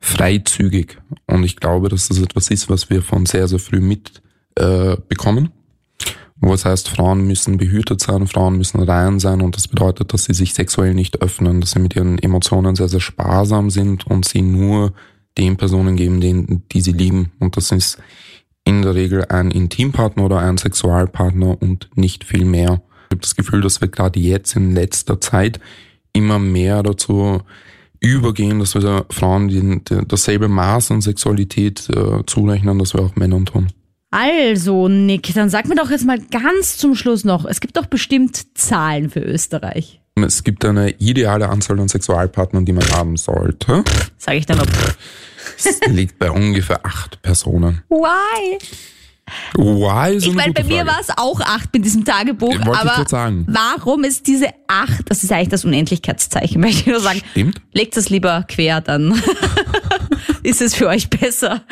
freizügig. 0.00 0.98
Und 1.26 1.44
ich 1.44 1.56
glaube, 1.56 1.88
dass 1.88 2.08
das 2.08 2.18
etwas 2.18 2.50
ist, 2.50 2.68
was 2.68 2.90
wir 2.90 3.02
von 3.02 3.26
sehr, 3.26 3.48
sehr 3.48 3.58
früh 3.58 3.80
mit 3.80 4.22
äh, 4.56 4.96
bekommen. 5.08 5.50
Was 6.42 6.64
heißt, 6.64 6.88
Frauen 6.88 7.26
müssen 7.26 7.58
behütet 7.58 8.00
sein, 8.00 8.26
Frauen 8.26 8.56
müssen 8.56 8.82
rein 8.82 9.20
sein 9.20 9.42
und 9.42 9.56
das 9.56 9.68
bedeutet, 9.68 10.14
dass 10.14 10.24
sie 10.24 10.32
sich 10.32 10.54
sexuell 10.54 10.94
nicht 10.94 11.20
öffnen, 11.20 11.60
dass 11.60 11.72
sie 11.72 11.80
mit 11.80 11.94
ihren 11.94 12.18
Emotionen 12.18 12.76
sehr, 12.76 12.88
sehr 12.88 13.00
sparsam 13.00 13.68
sind 13.68 14.06
und 14.06 14.24
sie 14.24 14.40
nur 14.40 14.94
den 15.36 15.58
Personen 15.58 15.96
geben, 15.96 16.22
den, 16.22 16.62
die 16.72 16.80
sie 16.80 16.92
lieben. 16.92 17.32
Und 17.40 17.58
das 17.58 17.72
ist 17.72 17.98
in 18.64 18.82
der 18.82 18.94
Regel 18.94 19.24
ein 19.26 19.50
Intimpartner 19.50 20.24
oder 20.24 20.38
ein 20.38 20.58
Sexualpartner 20.58 21.60
und 21.60 21.90
nicht 21.94 22.24
viel 22.24 22.44
mehr. 22.44 22.82
Ich 23.08 23.14
habe 23.14 23.22
das 23.22 23.36
Gefühl, 23.36 23.60
dass 23.60 23.80
wir 23.80 23.88
gerade 23.88 24.20
jetzt 24.20 24.54
in 24.54 24.74
letzter 24.74 25.20
Zeit 25.20 25.60
immer 26.12 26.38
mehr 26.38 26.82
dazu 26.82 27.42
übergehen, 28.00 28.58
dass 28.58 28.74
wir 28.74 29.06
Frauen 29.10 29.48
die, 29.48 29.84
die, 29.84 30.06
dasselbe 30.06 30.48
Maß 30.48 30.90
an 30.90 31.00
Sexualität 31.00 31.88
äh, 31.90 32.24
zurechnen, 32.26 32.78
das 32.78 32.94
wir 32.94 33.02
auch 33.02 33.16
Männern 33.16 33.46
tun. 33.46 33.68
Also, 34.10 34.88
Nick, 34.88 35.32
dann 35.34 35.50
sag 35.50 35.68
mir 35.68 35.76
doch 35.76 35.90
jetzt 35.90 36.04
mal 36.04 36.18
ganz 36.18 36.78
zum 36.78 36.96
Schluss 36.96 37.24
noch, 37.24 37.44
es 37.44 37.60
gibt 37.60 37.76
doch 37.76 37.86
bestimmt 37.86 38.58
Zahlen 38.58 39.08
für 39.08 39.20
Österreich. 39.20 40.00
Es 40.16 40.42
gibt 40.42 40.64
eine 40.64 40.90
ideale 40.98 41.48
Anzahl 41.48 41.78
an 41.78 41.88
Sexualpartnern, 41.88 42.64
die 42.64 42.72
man 42.72 42.88
haben 42.90 43.16
sollte. 43.16 43.84
Sag 44.18 44.34
ich 44.34 44.46
dann 44.46 44.58
noch. 44.58 44.66
Es 45.66 45.80
liegt 45.86 46.18
bei 46.18 46.30
ungefähr 46.30 46.84
acht 46.84 47.20
Personen. 47.22 47.82
Why? 47.88 48.58
Why 49.54 50.16
ist 50.16 50.24
Ich 50.24 50.28
eine 50.30 50.36
meine, 50.36 50.52
bei 50.52 50.64
mir 50.64 50.86
war 50.86 50.98
es 51.00 51.08
auch 51.16 51.40
acht 51.40 51.72
mit 51.72 51.84
diesem 51.84 52.04
Tagebuch, 52.04 52.58
aber 52.60 53.04
warum 53.46 54.04
ist 54.04 54.26
diese 54.26 54.48
acht, 54.66 55.08
das 55.08 55.22
ist 55.22 55.32
eigentlich 55.32 55.48
das 55.50 55.64
Unendlichkeitszeichen, 55.64 56.60
möchte 56.60 56.80
ich 56.80 56.86
nur 56.86 57.00
sagen. 57.00 57.20
Stimmt. 57.32 57.60
Legt 57.72 57.96
es 57.96 58.10
lieber 58.10 58.44
quer, 58.48 58.80
dann 58.80 59.20
ist 60.42 60.60
es 60.60 60.74
für 60.74 60.88
euch 60.88 61.10
besser. 61.10 61.62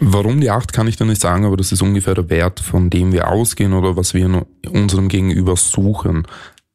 Warum 0.00 0.40
die 0.40 0.50
8 0.50 0.72
kann 0.72 0.88
ich 0.88 0.96
dir 0.96 1.04
nicht 1.04 1.20
sagen, 1.20 1.44
aber 1.44 1.56
das 1.56 1.72
ist 1.72 1.82
ungefähr 1.82 2.14
der 2.14 2.30
Wert, 2.30 2.60
von 2.60 2.90
dem 2.90 3.12
wir 3.12 3.28
ausgehen 3.28 3.72
oder 3.72 3.96
was 3.96 4.14
wir 4.14 4.26
in 4.26 4.42
unserem 4.70 5.08
Gegenüber 5.08 5.56
suchen. 5.56 6.26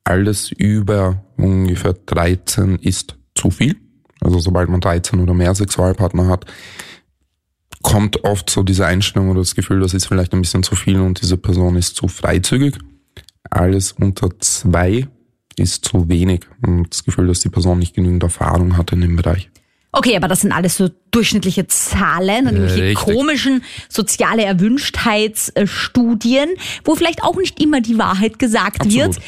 Alles 0.03 0.51
über 0.51 1.23
ungefähr 1.37 1.93
13 1.93 2.75
ist 2.75 3.15
zu 3.35 3.49
viel. 3.51 3.77
Also 4.21 4.39
sobald 4.39 4.69
man 4.69 4.81
13 4.81 5.19
oder 5.19 5.33
mehr 5.33 5.53
Sexualpartner 5.53 6.27
hat, 6.27 6.45
kommt 7.81 8.23
oft 8.23 8.49
so 8.49 8.63
diese 8.63 8.85
Einstellung 8.85 9.29
oder 9.29 9.41
das 9.41 9.55
Gefühl, 9.55 9.81
das 9.81 9.93
ist 9.93 10.07
vielleicht 10.07 10.33
ein 10.33 10.41
bisschen 10.41 10.63
zu 10.63 10.75
viel 10.75 10.99
und 10.99 11.21
diese 11.21 11.37
Person 11.37 11.75
ist 11.75 11.95
zu 11.95 12.07
freizügig. 12.07 12.77
Alles 13.49 13.91
unter 13.91 14.29
zwei 14.39 15.07
ist 15.57 15.85
zu 15.85 16.09
wenig 16.09 16.45
und 16.65 16.89
das 16.89 17.03
Gefühl, 17.03 17.27
dass 17.27 17.41
die 17.41 17.49
Person 17.49 17.79
nicht 17.79 17.93
genügend 17.93 18.23
Erfahrung 18.23 18.77
hat 18.77 18.91
in 18.91 19.01
dem 19.01 19.15
Bereich. 19.15 19.49
Okay, 19.95 20.15
aber 20.15 20.27
das 20.27 20.41
sind 20.41 20.51
alles 20.51 20.75
so 20.75 20.89
durchschnittliche 21.11 21.67
Zahlen 21.67 22.47
und 22.47 22.55
irgendwelche 22.55 22.83
Richtig. 22.83 23.15
komischen 23.15 23.63
soziale 23.89 24.43
Erwünschtheitsstudien, 24.43 26.49
wo 26.83 26.95
vielleicht 26.95 27.23
auch 27.23 27.37
nicht 27.37 27.61
immer 27.61 27.79
die 27.79 27.99
Wahrheit 27.99 28.39
gesagt 28.39 28.81
Absolut. 28.81 28.95
wird. 28.95 29.19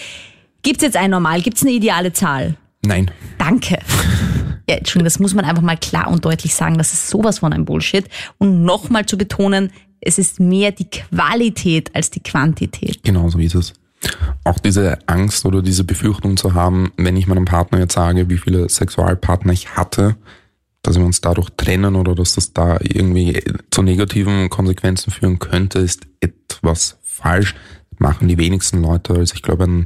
Gibt's 0.64 0.82
jetzt 0.82 0.98
ein 0.98 1.12
Normal? 1.12 1.44
Gibt's 1.44 1.62
eine 1.62 1.70
ideale 1.72 2.14
Zahl? 2.14 2.56
Nein, 2.84 3.12
Danke. 3.38 3.78
Ja, 4.68 4.76
Entschuldigung, 4.76 5.06
das 5.06 5.20
muss 5.20 5.34
man 5.34 5.46
einfach 5.46 5.62
mal 5.62 5.78
klar 5.78 6.10
und 6.10 6.26
deutlich 6.26 6.56
sagen. 6.56 6.78
Das 6.78 6.94
ist 6.94 7.10
sowas 7.10 7.40
von 7.40 7.54
ein 7.54 7.66
Bullshit. 7.66 8.06
Und 8.38 8.64
nochmal 8.64 9.06
zu 9.06 9.18
betonen, 9.18 9.72
es 10.02 10.18
ist 10.18 10.40
mehr 10.40 10.72
die 10.72 10.90
Qualität 10.90 11.94
als 11.96 12.10
die 12.12 12.22
Quantität. 12.22 13.04
Genau 13.04 13.30
so 13.30 13.40
ist 13.40 13.56
es. 13.56 13.74
Auch 14.44 14.60
diese 14.60 15.00
Angst 15.08 15.46
oder 15.46 15.62
diese 15.62 15.84
Befürchtung 15.84 16.38
zu 16.38 16.54
haben, 16.54 16.92
wenn 16.98 17.18
ich 17.18 17.28
meinem 17.28 17.46
Partner 17.46 17.80
jetzt 17.80 17.94
sage, 17.94 18.30
wie 18.30 18.38
viele 18.38 18.70
Sexualpartner 18.70 19.54
ich 19.54 19.76
hatte, 19.76 20.16
dass 20.84 20.98
wir 20.98 21.06
uns 21.06 21.22
dadurch 21.22 21.50
trennen 21.58 21.96
oder 21.96 22.14
dass 22.14 22.36
das 22.36 22.54
da 22.54 22.78
irgendwie 22.82 23.42
zu 23.72 23.82
negativen 23.82 24.50
Konsequenzen 24.50 25.12
führen 25.12 25.40
könnte, 25.40 25.80
ist 25.80 26.06
etwas 26.20 27.00
falsch. 27.02 27.56
Das 27.90 28.00
machen 28.00 28.28
die 28.28 28.38
wenigsten 28.38 28.84
Leute. 28.84 29.14
Also 29.14 29.34
ich 29.34 29.42
glaube, 29.42 29.64
ein, 29.64 29.86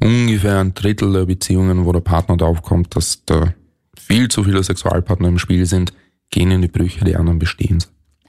ungefähr 0.00 0.60
ein 0.60 0.72
Drittel 0.72 1.12
der 1.12 1.26
Beziehungen, 1.26 1.84
wo 1.84 1.92
der 1.92 2.00
Partner 2.00 2.38
darauf 2.38 2.62
kommt, 2.62 2.96
dass 2.96 3.24
da 3.26 3.52
viel 4.08 4.28
zu 4.28 4.44
viele 4.44 4.62
Sexualpartner 4.62 5.28
im 5.28 5.38
Spiel 5.38 5.66
sind, 5.66 5.92
gehen 6.30 6.50
in 6.50 6.62
die 6.62 6.68
Brüche, 6.68 7.04
die 7.04 7.16
anderen 7.16 7.38
bestehen. 7.38 7.78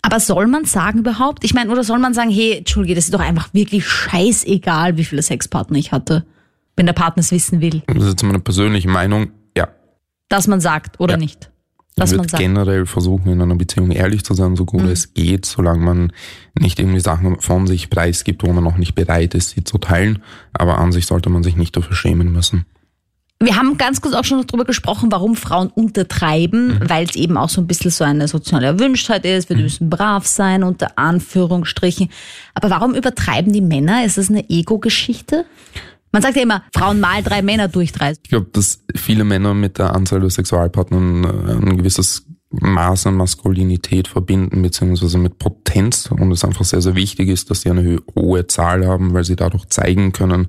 Aber 0.01 0.19
soll 0.19 0.47
man 0.47 0.65
sagen 0.65 0.99
überhaupt? 0.99 1.43
Ich 1.43 1.53
meine, 1.53 1.71
oder 1.71 1.83
soll 1.83 1.99
man 1.99 2.13
sagen, 2.13 2.29
hey, 2.29 2.57
Entschuldige, 2.59 2.95
das 2.95 3.05
ist 3.05 3.13
doch 3.13 3.19
einfach 3.19 3.53
wirklich 3.53 3.85
scheißegal, 3.87 4.97
wie 4.97 5.03
viele 5.03 5.21
Sexpartner 5.21 5.77
ich 5.77 5.91
hatte, 5.91 6.25
wenn 6.75 6.85
der 6.85 6.93
Partner 6.93 7.21
es 7.21 7.31
wissen 7.31 7.59
will, 7.61 7.81
Das 7.87 8.03
ist 8.03 8.09
jetzt 8.09 8.23
meine 8.23 8.39
persönliche 8.39 8.87
Meinung. 8.89 9.31
Ja, 9.57 9.67
dass 10.29 10.47
man 10.47 10.61
sagt 10.61 10.99
oder 10.99 11.13
Ja. 11.13 11.17
nicht. 11.17 11.51
Ich 11.89 11.95
Dass 12.01 12.11
man 12.15 12.31
würde 12.31 12.37
generell 12.37 12.85
versuchen, 12.85 13.29
in 13.29 13.41
einer 13.41 13.55
Beziehung 13.55 13.91
ehrlich 13.91 14.23
zu 14.23 14.33
sein, 14.33 14.55
so 14.55 14.63
gut 14.63 14.83
Mhm. 14.83 14.87
es 14.89 15.13
geht, 15.13 15.45
solange 15.45 15.83
man 15.83 16.13
nicht 16.57 16.79
irgendwie 16.79 17.01
Sachen 17.01 17.41
von 17.41 17.67
sich 17.67 17.89
preisgibt, 17.89 18.41
wo 18.43 18.53
man 18.53 18.63
noch 18.63 18.77
nicht 18.77 18.95
bereit 18.95 19.33
ist, 19.35 19.49
sie 19.49 19.65
zu 19.65 19.79
teilen. 19.79 20.19
Aber 20.53 20.77
an 20.77 20.93
sich 20.93 21.07
sollte 21.07 21.29
man 21.29 21.43
sich 21.43 21.57
nicht 21.57 21.75
dafür 21.75 21.95
schämen 21.97 22.31
müssen. 22.31 22.65
Wir 23.41 23.55
haben 23.55 23.77
ganz 23.77 24.01
kurz 24.01 24.13
auch 24.15 24.25
schon 24.25 24.45
darüber 24.45 24.65
gesprochen, 24.65 25.11
warum 25.13 25.37
Frauen 25.37 25.69
untertreiben, 25.69 26.79
Mhm. 26.79 26.89
weil 26.89 27.05
es 27.05 27.15
eben 27.15 27.37
auch 27.37 27.47
so 27.47 27.61
ein 27.61 27.67
bisschen 27.67 27.89
so 27.89 28.03
eine 28.03 28.27
soziale 28.27 28.65
Erwünschtheit 28.67 29.23
ist. 29.25 29.47
Wir 29.49 29.55
müssen 29.55 29.89
brav 29.89 30.27
sein, 30.27 30.61
unter 30.63 30.97
Anführungsstrichen. 30.97 32.09
Aber 32.53 32.69
warum 32.69 32.95
übertreiben 32.95 33.53
die 33.53 33.61
Männer? 33.61 34.03
Ist 34.03 34.17
das 34.17 34.29
eine 34.29 34.49
Ego-Geschichte? 34.49 35.45
Man 36.11 36.21
sagt 36.21 36.35
ja 36.35 36.41
immer, 36.41 36.63
Frauen 36.75 36.99
mal 36.99 37.23
drei 37.23 37.41
Männer 37.41 37.69
durch 37.69 37.93
drei. 37.93 38.11
Ich 38.11 38.29
glaube, 38.29 38.47
dass 38.51 38.83
viele 38.95 39.23
Männer 39.23 39.53
mit 39.53 39.77
der 39.77 39.95
Anzahl 39.95 40.19
der 40.19 40.31
Sexualpartnern 40.31 41.23
äh, 41.23 41.51
ein 41.69 41.77
gewisses 41.77 42.25
Maß 42.51 43.05
an 43.07 43.13
Maskulinität 43.13 44.07
verbinden, 44.07 44.63
beziehungsweise 44.63 45.19
mit 45.19 45.37
Potenz 45.37 46.09
und 46.11 46.31
es 46.31 46.43
einfach 46.43 46.65
sehr, 46.65 46.81
sehr 46.81 46.95
wichtig 46.95 47.29
ist, 47.29 47.51
dass 47.51 47.61
sie 47.61 47.69
eine 47.69 47.99
hohe 48.17 48.47
Zahl 48.47 48.87
haben, 48.87 49.13
weil 49.13 49.23
sie 49.23 49.35
dadurch 49.35 49.65
zeigen 49.69 50.11
können, 50.13 50.47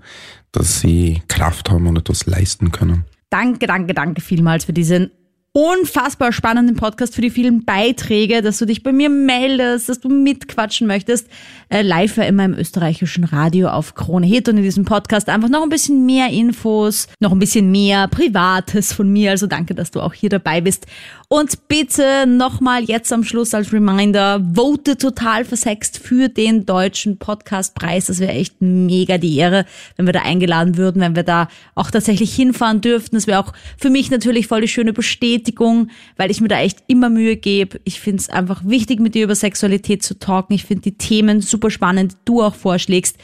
dass 0.52 0.80
sie 0.80 1.22
Kraft 1.28 1.70
haben 1.70 1.86
und 1.86 1.96
etwas 1.96 2.26
leisten 2.26 2.72
können. 2.72 3.04
Danke, 3.30 3.66
danke, 3.66 3.94
danke 3.94 4.20
vielmals 4.20 4.64
für 4.64 4.72
diesen 4.72 5.10
unfassbar 5.52 6.32
spannenden 6.32 6.76
Podcast, 6.76 7.16
für 7.16 7.22
die 7.22 7.30
vielen 7.30 7.64
Beiträge, 7.64 8.40
dass 8.40 8.58
du 8.58 8.66
dich 8.66 8.84
bei 8.84 8.92
mir 8.92 9.10
meldest, 9.10 9.88
dass 9.88 9.98
du 9.98 10.08
mitquatschen 10.08 10.86
möchtest. 10.86 11.26
Äh, 11.68 11.82
live 11.82 12.18
war 12.18 12.26
immer 12.26 12.44
im 12.44 12.54
österreichischen 12.54 13.24
Radio 13.24 13.68
auf 13.68 13.96
Krone 13.96 14.26
Hit 14.26 14.48
und 14.48 14.58
in 14.58 14.62
diesem 14.62 14.84
Podcast 14.84 15.28
einfach 15.28 15.48
noch 15.48 15.64
ein 15.64 15.68
bisschen 15.68 16.06
mehr 16.06 16.28
Infos, 16.28 17.08
noch 17.18 17.32
ein 17.32 17.40
bisschen 17.40 17.72
mehr 17.72 18.06
Privates 18.06 18.92
von 18.92 19.12
mir. 19.12 19.30
Also 19.30 19.48
danke, 19.48 19.74
dass 19.74 19.90
du 19.90 20.00
auch 20.00 20.14
hier 20.14 20.30
dabei 20.30 20.60
bist. 20.60 20.86
Und 21.28 21.68
bitte 21.68 22.26
nochmal 22.26 22.82
jetzt 22.84 23.12
am 23.12 23.22
Schluss 23.22 23.54
als 23.54 23.72
Reminder, 23.72 24.40
vote 24.54 24.98
total 24.98 25.44
versext 25.44 25.98
für 25.98 26.28
den 26.28 26.66
deutschen 26.66 27.18
Podcastpreis. 27.18 28.06
Das 28.06 28.18
wäre 28.18 28.32
echt 28.32 28.60
mega 28.60 29.18
die 29.18 29.36
Ehre, 29.36 29.64
wenn 29.96 30.06
wir 30.06 30.12
da 30.12 30.22
eingeladen 30.22 30.76
würden, 30.76 31.00
wenn 31.00 31.14
wir 31.14 31.22
da 31.22 31.48
auch 31.74 31.90
tatsächlich 31.90 32.34
hinfahren 32.34 32.80
dürften. 32.80 33.16
Das 33.16 33.28
wäre 33.28 33.38
auch 33.38 33.52
für 33.78 33.90
mich 33.90 34.10
natürlich 34.10 34.48
voll 34.48 34.60
die 34.60 34.68
schöne 34.68 34.92
Bestätigung, 35.40 35.88
weil 36.16 36.30
ich 36.30 36.40
mir 36.40 36.48
da 36.48 36.60
echt 36.60 36.84
immer 36.86 37.08
Mühe 37.08 37.36
gebe. 37.36 37.80
Ich 37.84 38.00
finde 38.00 38.20
es 38.20 38.28
einfach 38.28 38.62
wichtig, 38.64 39.00
mit 39.00 39.14
dir 39.14 39.24
über 39.24 39.34
Sexualität 39.34 40.02
zu 40.02 40.18
talken. 40.18 40.54
Ich 40.54 40.64
finde 40.64 40.82
die 40.82 40.98
Themen 40.98 41.40
super 41.40 41.70
spannend, 41.70 42.12
die 42.12 42.16
du 42.26 42.42
auch 42.42 42.54
vorschlägst. 42.54 43.16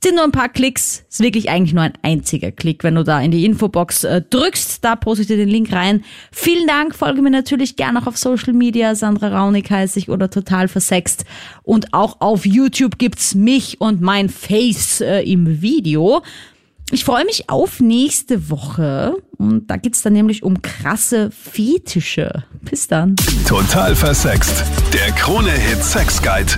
Sind 0.00 0.14
nur 0.14 0.22
ein 0.22 0.32
paar 0.32 0.48
Klicks, 0.48 1.04
ist 1.10 1.20
wirklich 1.20 1.50
eigentlich 1.50 1.74
nur 1.74 1.82
ein 1.82 1.94
einziger 2.02 2.52
Klick, 2.52 2.84
wenn 2.84 2.94
du 2.94 3.02
da 3.02 3.20
in 3.20 3.32
die 3.32 3.44
Infobox 3.44 4.04
äh, 4.04 4.22
drückst, 4.22 4.84
da 4.84 4.94
poste 4.94 5.22
ich 5.22 5.26
dir 5.26 5.36
den 5.36 5.48
Link 5.48 5.72
rein. 5.72 6.04
Vielen 6.30 6.68
Dank, 6.68 6.94
folge 6.94 7.20
mir 7.20 7.30
natürlich 7.30 7.74
gerne 7.74 8.00
auch 8.00 8.06
auf 8.06 8.16
Social 8.16 8.52
Media, 8.52 8.94
Sandra 8.94 9.36
Raunig 9.36 9.68
heiße 9.68 9.98
ich 9.98 10.08
oder 10.08 10.30
total 10.30 10.68
versext. 10.68 11.24
Und 11.64 11.94
auch 11.94 12.20
auf 12.20 12.46
YouTube 12.46 12.98
gibt's 12.98 13.34
mich 13.34 13.80
und 13.80 14.00
mein 14.00 14.28
Face 14.28 15.00
äh, 15.00 15.22
im 15.22 15.62
Video. 15.62 16.22
Ich 16.90 17.04
freue 17.04 17.26
mich 17.26 17.50
auf 17.50 17.80
nächste 17.80 18.48
Woche 18.48 19.16
und 19.36 19.70
da 19.70 19.76
geht's 19.76 20.00
dann 20.02 20.14
nämlich 20.14 20.42
um 20.42 20.62
krasse 20.62 21.30
Fetische. 21.30 22.44
Bis 22.62 22.88
dann. 22.88 23.16
Total 23.46 23.94
versext. 23.94 24.64
Der 24.94 25.12
Krone-Hit 25.12 25.84
Sex 25.84 26.22
Guide. 26.22 26.52